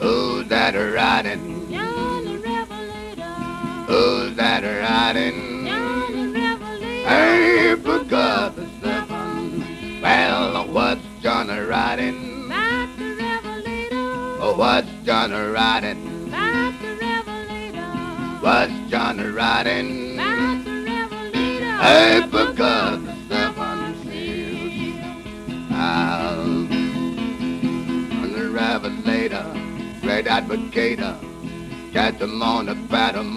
[0.00, 1.72] Who's that riding?
[3.86, 5.66] Who's that riding?
[7.04, 8.69] Hey, forgot the
[10.02, 12.50] Well, what's John riding?
[14.42, 16.30] Oh, what's John the riding?
[18.40, 20.16] What's John riding?
[21.78, 24.96] Hey, forgot the seven seals.
[25.70, 26.40] I'll
[28.20, 29.46] on the revelator,
[30.00, 31.14] great advocator,
[31.92, 33.36] catch them on the bottom.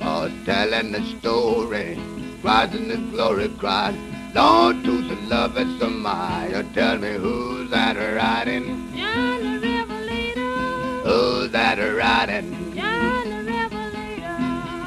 [0.00, 1.98] For telling the story,
[2.42, 3.94] rising the glory cried.
[4.34, 8.94] Lord, to the love and some Maya, tell me who's that riding?
[8.96, 11.02] John the Revelator.
[11.02, 12.74] Who's that a riding?
[12.74, 14.36] John the Revelator.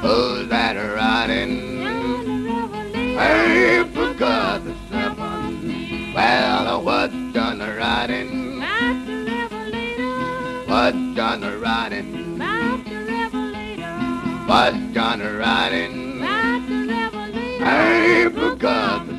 [0.00, 1.74] Who's that a riding?
[3.18, 6.14] Hey, forgot the seven.
[6.14, 8.58] Well, what's done a riding?
[8.58, 10.64] Matter revelator.
[10.66, 12.38] What's done riding?
[14.46, 16.20] What's done a riding?
[17.58, 19.13] Hey, forgot the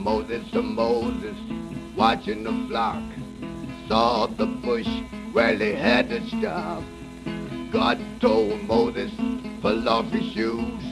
[0.00, 1.36] Moses to Moses,
[1.94, 3.02] watching the flock,
[3.86, 4.88] saw the bush
[5.32, 6.82] where they had to stop.
[7.70, 9.12] God told Moses,
[9.60, 10.82] pull off his shoes.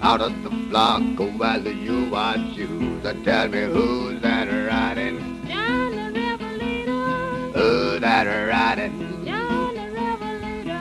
[0.00, 3.04] Out of the flock, go while you are shoes.
[3.04, 5.46] And tell me who's that riding?
[5.46, 7.58] John the Revelator.
[7.58, 9.26] Who's that riding?
[9.26, 10.78] John the Revelator.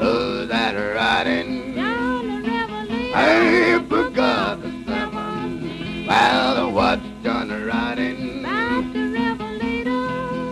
[0.00, 1.74] Who's that riding?
[1.74, 3.16] John the Revelator.
[3.16, 3.78] Hey,
[6.06, 6.66] forgot the seven.
[6.66, 8.42] Well, what's done riding?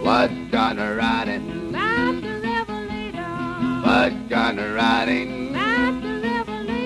[0.05, 1.73] What's done riding?
[3.83, 5.55] What's done riding?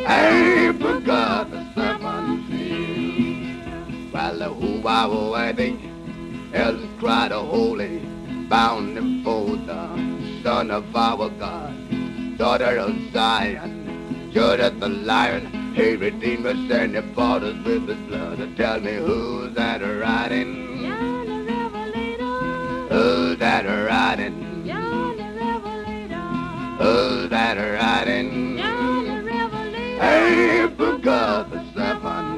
[0.07, 4.12] Hey, forgot the seven seals.
[4.12, 5.35] Well, the who I will?
[6.55, 7.99] Elders cry to holy,
[8.49, 13.84] bound and fold the son of our God, daughter of Zion,
[14.35, 15.74] Judah the lion.
[15.77, 18.56] He redeemed us and he bought us with his blood.
[18.56, 20.82] Tell me who's that a riding?
[22.90, 24.66] Who's that a riding?
[26.78, 28.59] Who's that a riding?
[30.01, 32.34] Hey, forgot the seven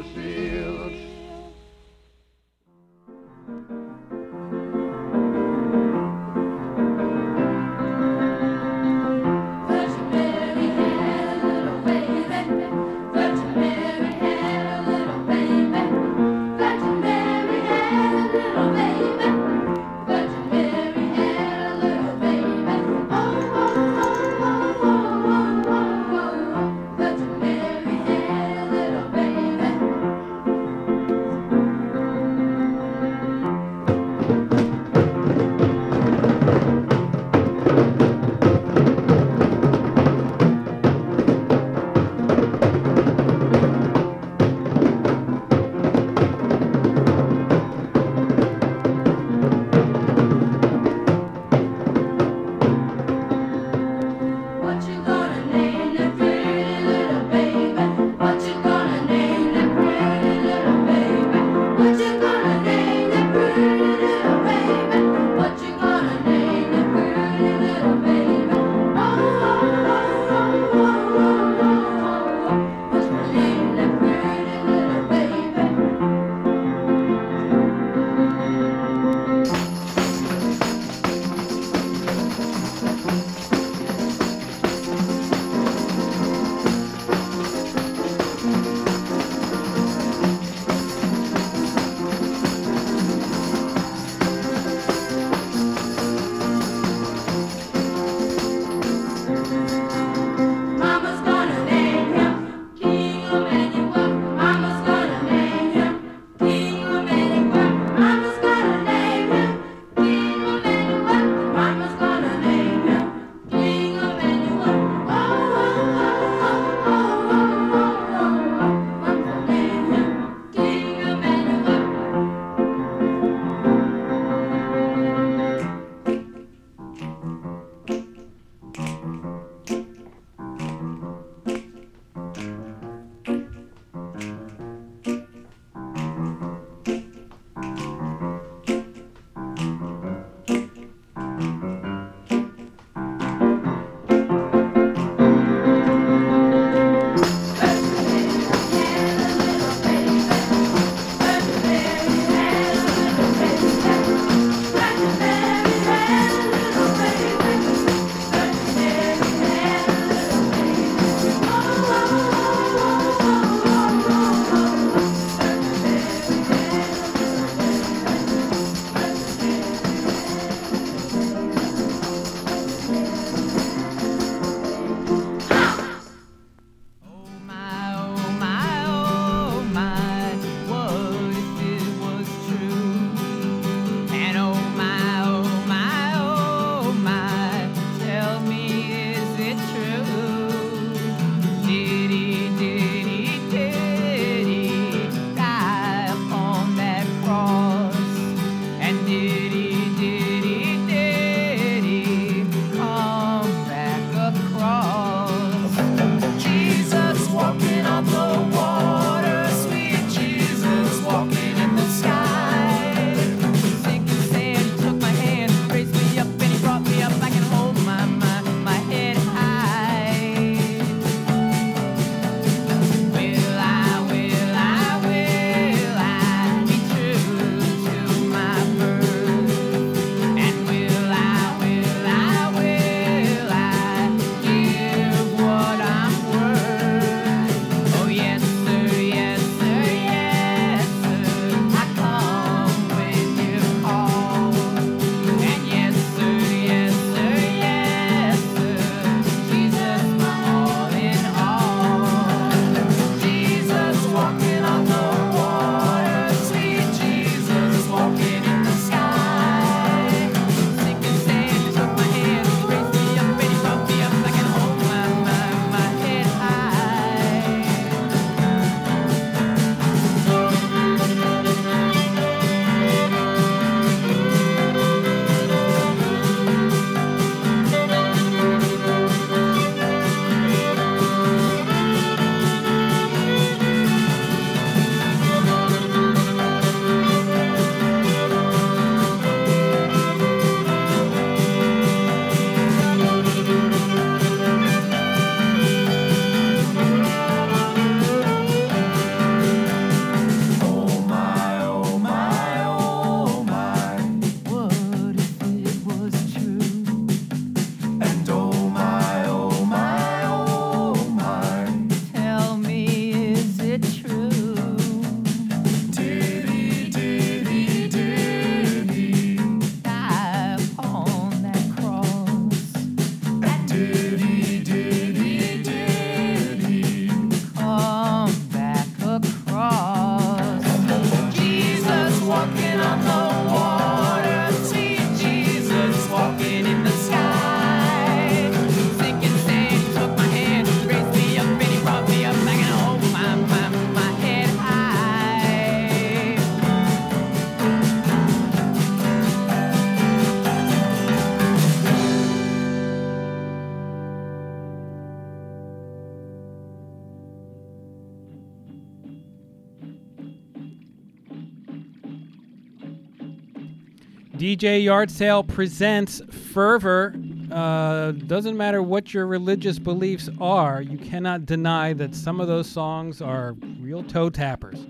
[364.57, 367.15] DJ Yard Sale presents Fervor.
[367.53, 372.67] Uh, doesn't matter what your religious beliefs are, you cannot deny that some of those
[372.67, 374.87] songs are real toe tappers.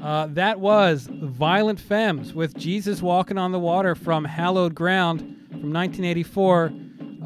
[0.00, 5.18] Uh, that was Violent Femmes with Jesus Walking on the Water from Hallowed Ground
[5.50, 6.72] from 1984.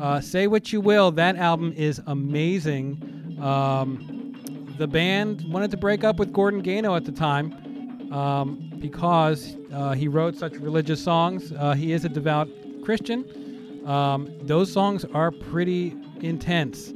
[0.00, 3.36] Uh, say what you will, that album is amazing.
[3.38, 7.52] Um, the band wanted to break up with Gordon Gano at the time
[8.12, 11.52] um, because uh, he wrote such religious songs.
[11.52, 12.48] Uh, he is a devout
[12.84, 13.84] Christian.
[13.86, 16.92] Um, those songs are pretty intense.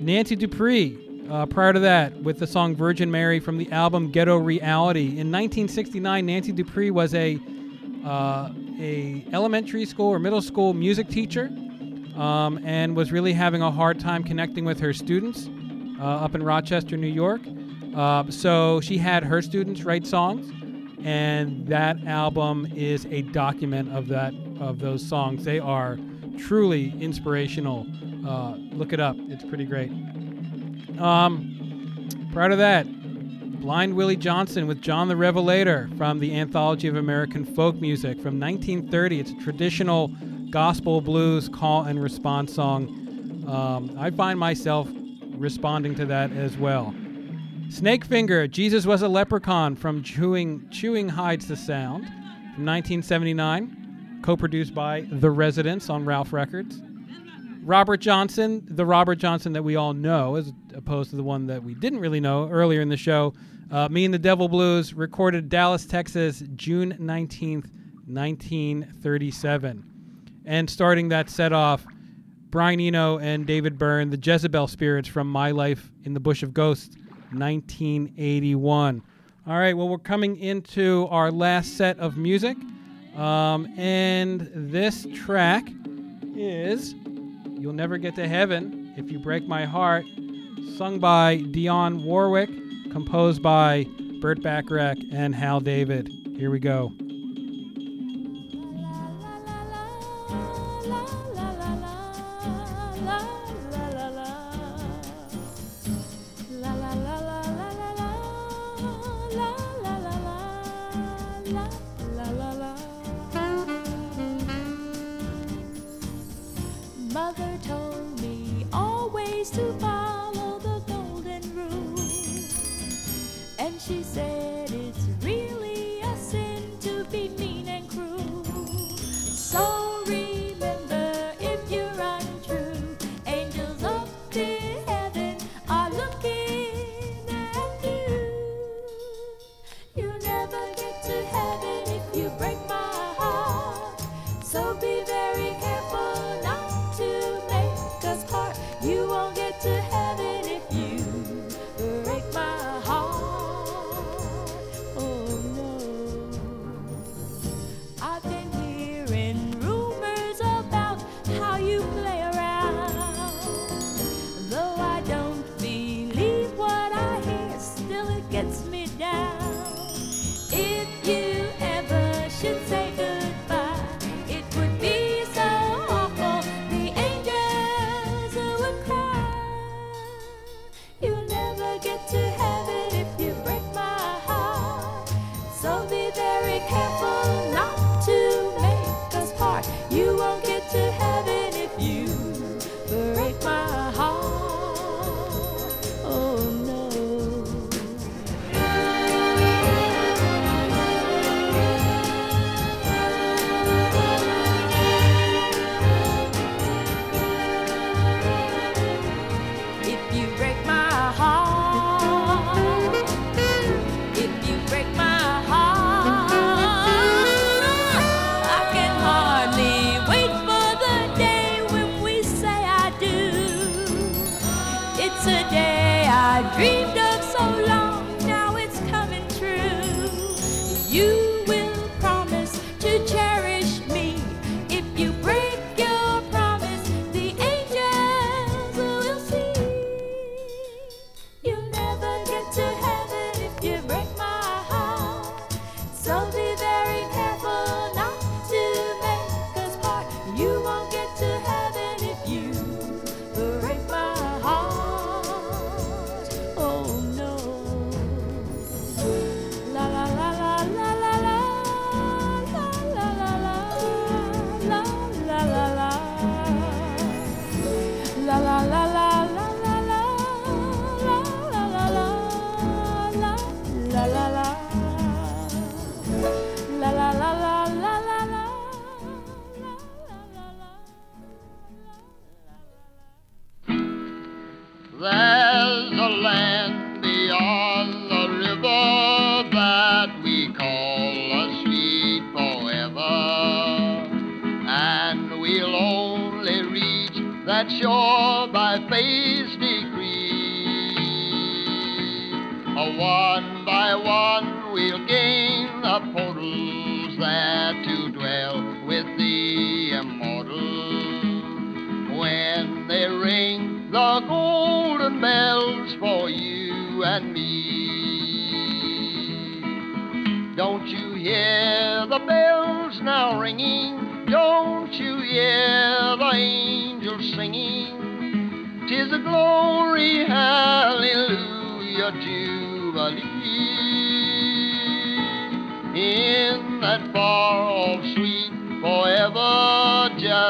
[0.00, 4.36] Nancy Dupree, uh, prior to that, with the song Virgin Mary from the album Ghetto
[4.36, 5.06] Reality.
[5.06, 7.38] In 1969, Nancy Dupree was a,
[8.04, 11.50] uh, a elementary school or middle school music teacher
[12.16, 15.48] um, and was really having a hard time connecting with her students
[16.00, 17.42] uh, up in Rochester, New York.
[17.94, 20.50] Uh, so she had her students write songs,
[21.04, 25.44] and that album is a document of that of those songs.
[25.44, 25.98] They are
[26.38, 27.86] truly inspirational.
[28.26, 29.90] Uh, look it up; it's pretty great.
[30.98, 32.86] Um, prior to that,
[33.60, 38.40] Blind Willie Johnson with John the Revelator from the Anthology of American Folk Music from
[38.40, 39.20] 1930.
[39.20, 40.08] It's a traditional
[40.50, 43.44] gospel blues call and response song.
[43.46, 44.88] Um, I find myself
[45.36, 46.94] responding to that as well.
[47.70, 54.74] Snakefinger, Jesus was a leprechaun from Chewing, Chewing Hides the Sound from 1979, co produced
[54.74, 56.82] by The Residents on Ralph Records.
[57.62, 61.62] Robert Johnson, the Robert Johnson that we all know, as opposed to the one that
[61.62, 63.34] we didn't really know earlier in the show.
[63.70, 67.70] Uh, Me and the Devil Blues, recorded Dallas, Texas, June 19th,
[68.06, 69.84] 1937.
[70.44, 71.86] And starting that set off,
[72.48, 76.52] Brian Eno and David Byrne, the Jezebel Spirits from My Life in the Bush of
[76.52, 76.96] Ghosts,
[77.32, 79.02] 1981.
[79.46, 82.56] All right, well, we're coming into our last set of music.
[83.16, 85.68] Um, and this track
[86.36, 86.94] is
[87.58, 90.06] You'll Never Get to Heaven If You Break My Heart,
[90.76, 92.50] sung by Dionne Warwick,
[92.90, 93.86] composed by
[94.20, 96.10] Burt Bacharach and Hal David.
[96.36, 96.92] Here we go.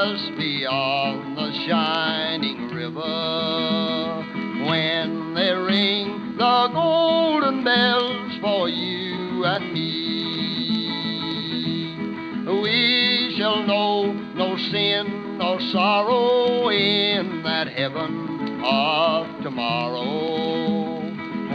[0.02, 4.24] Just beyond the shining river.
[4.66, 9.90] When they ring the golden bells for you and me.
[12.62, 21.01] We shall know no sin nor sorrow in that heaven of tomorrow.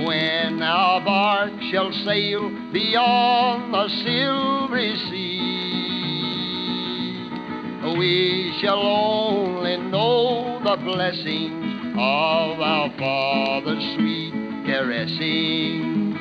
[0.06, 5.65] When our bark shall sail beyond the silvery sea,
[7.98, 14.34] we shall only know the blessings of our Father's sweet
[14.66, 16.14] caressing.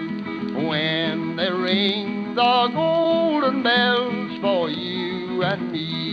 [0.69, 6.05] When they ring the golden bells for you and me.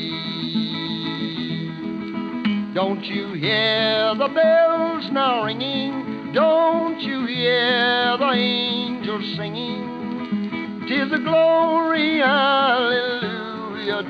[2.73, 6.31] Don't you hear the bells now ringing?
[6.33, 10.85] Don't you hear the angels singing?
[10.87, 14.03] Tis a glory, hallelujah,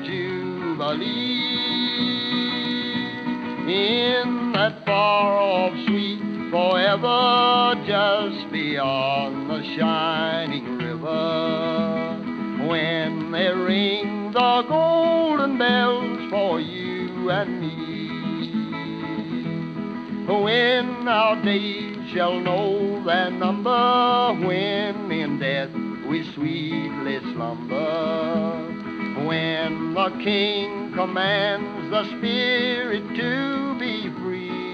[0.82, 1.22] jubilee.
[3.68, 12.18] In that far off sweet forever, just beyond the shining river.
[12.68, 17.70] When they ring the golden bells for you and me.
[20.26, 25.70] When our days shall know their number, when in death
[26.08, 28.71] we sweetly slumber.
[29.26, 34.72] When the King commands the Spirit to be free.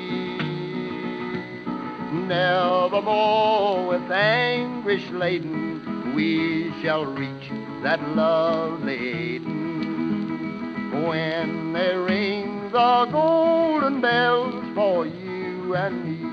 [2.27, 7.51] Nevermore with anguish laden we shall reach
[7.83, 11.05] that lovely Eden.
[11.07, 16.28] When they ring the golden bells for you and me.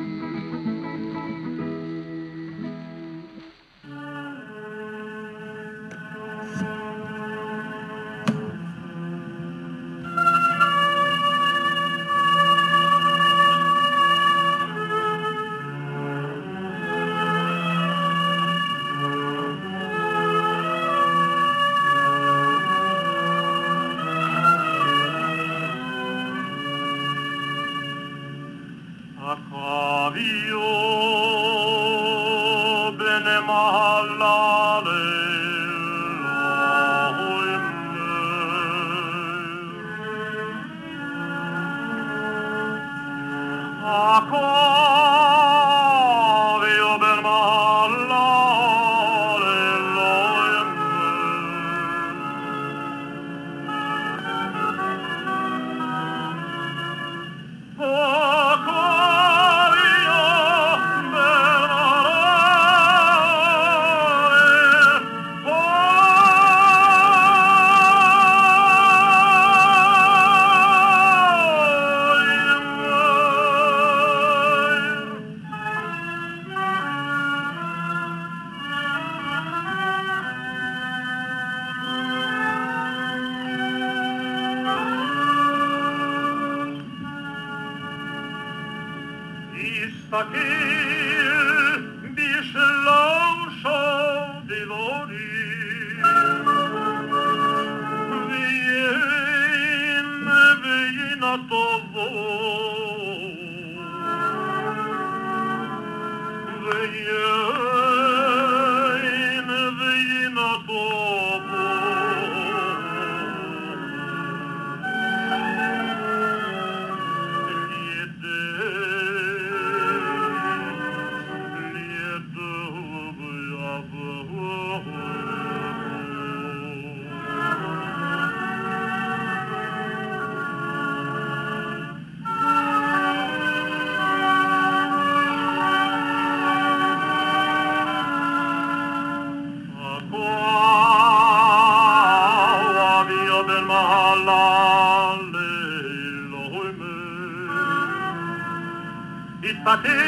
[149.84, 150.05] Titta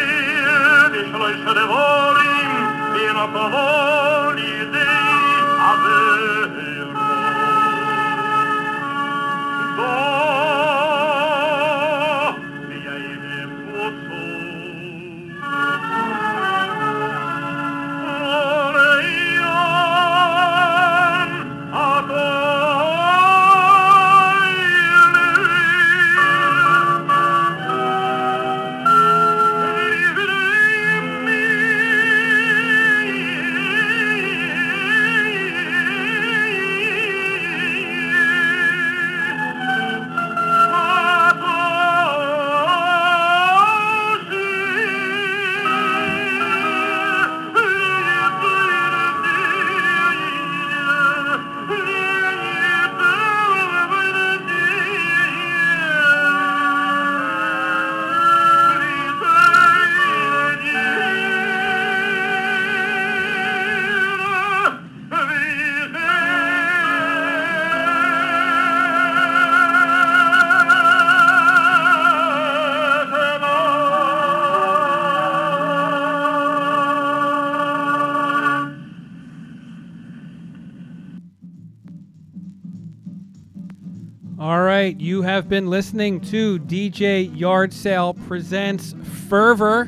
[85.38, 88.96] have been listening to DJ Yard Sale presents
[89.30, 89.88] Fervor.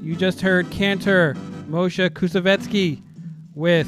[0.00, 1.34] You just heard Cantor
[1.68, 3.02] Moshe Koussevitzky
[3.54, 3.86] with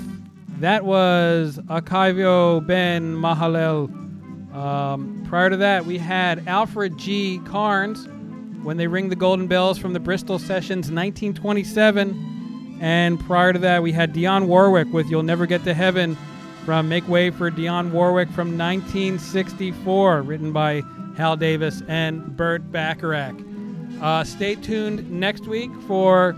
[0.60, 3.88] that was Akavia Ben Mahalel.
[4.54, 7.40] Um, prior to that, we had Alfred G.
[7.44, 8.06] Karnes
[8.62, 12.78] when they ring the golden bells from the Bristol Sessions 1927.
[12.82, 16.18] And prior to that, we had Dionne Warwick with You'll Never Get to Heaven
[16.70, 20.84] from Make Way for Dionne Warwick from 1964, written by
[21.16, 23.34] Hal Davis and Burt Bacharach.
[24.00, 26.28] Uh, stay tuned next week for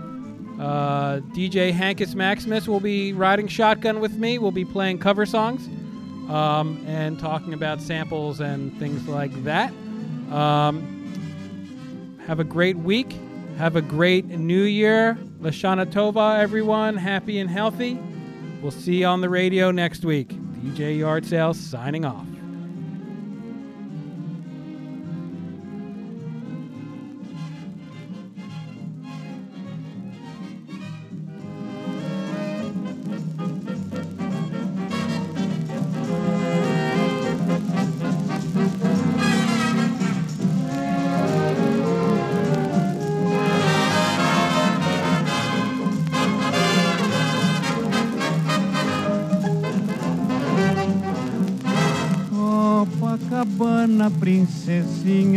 [0.59, 4.39] uh, DJ Hankus Maximus will be riding shotgun with me.
[4.39, 5.67] We'll be playing cover songs
[6.31, 9.71] um, and talking about samples and things like that.
[10.31, 13.15] Um, have a great week.
[13.59, 15.15] Have a great new year.
[15.41, 16.97] Lashana Tova, everyone.
[16.97, 17.99] Happy and healthy.
[18.63, 20.29] We'll see you on the radio next week.
[20.29, 22.25] DJ Yard Sales signing off.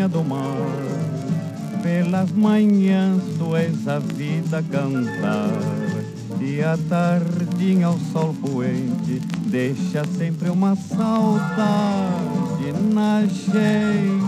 [0.08, 0.42] Do mar,
[1.82, 5.50] pelas manhãs tu és a vida a cantar.
[6.40, 14.25] E à tardinha ao sol poente, deixa sempre uma saudade na cheia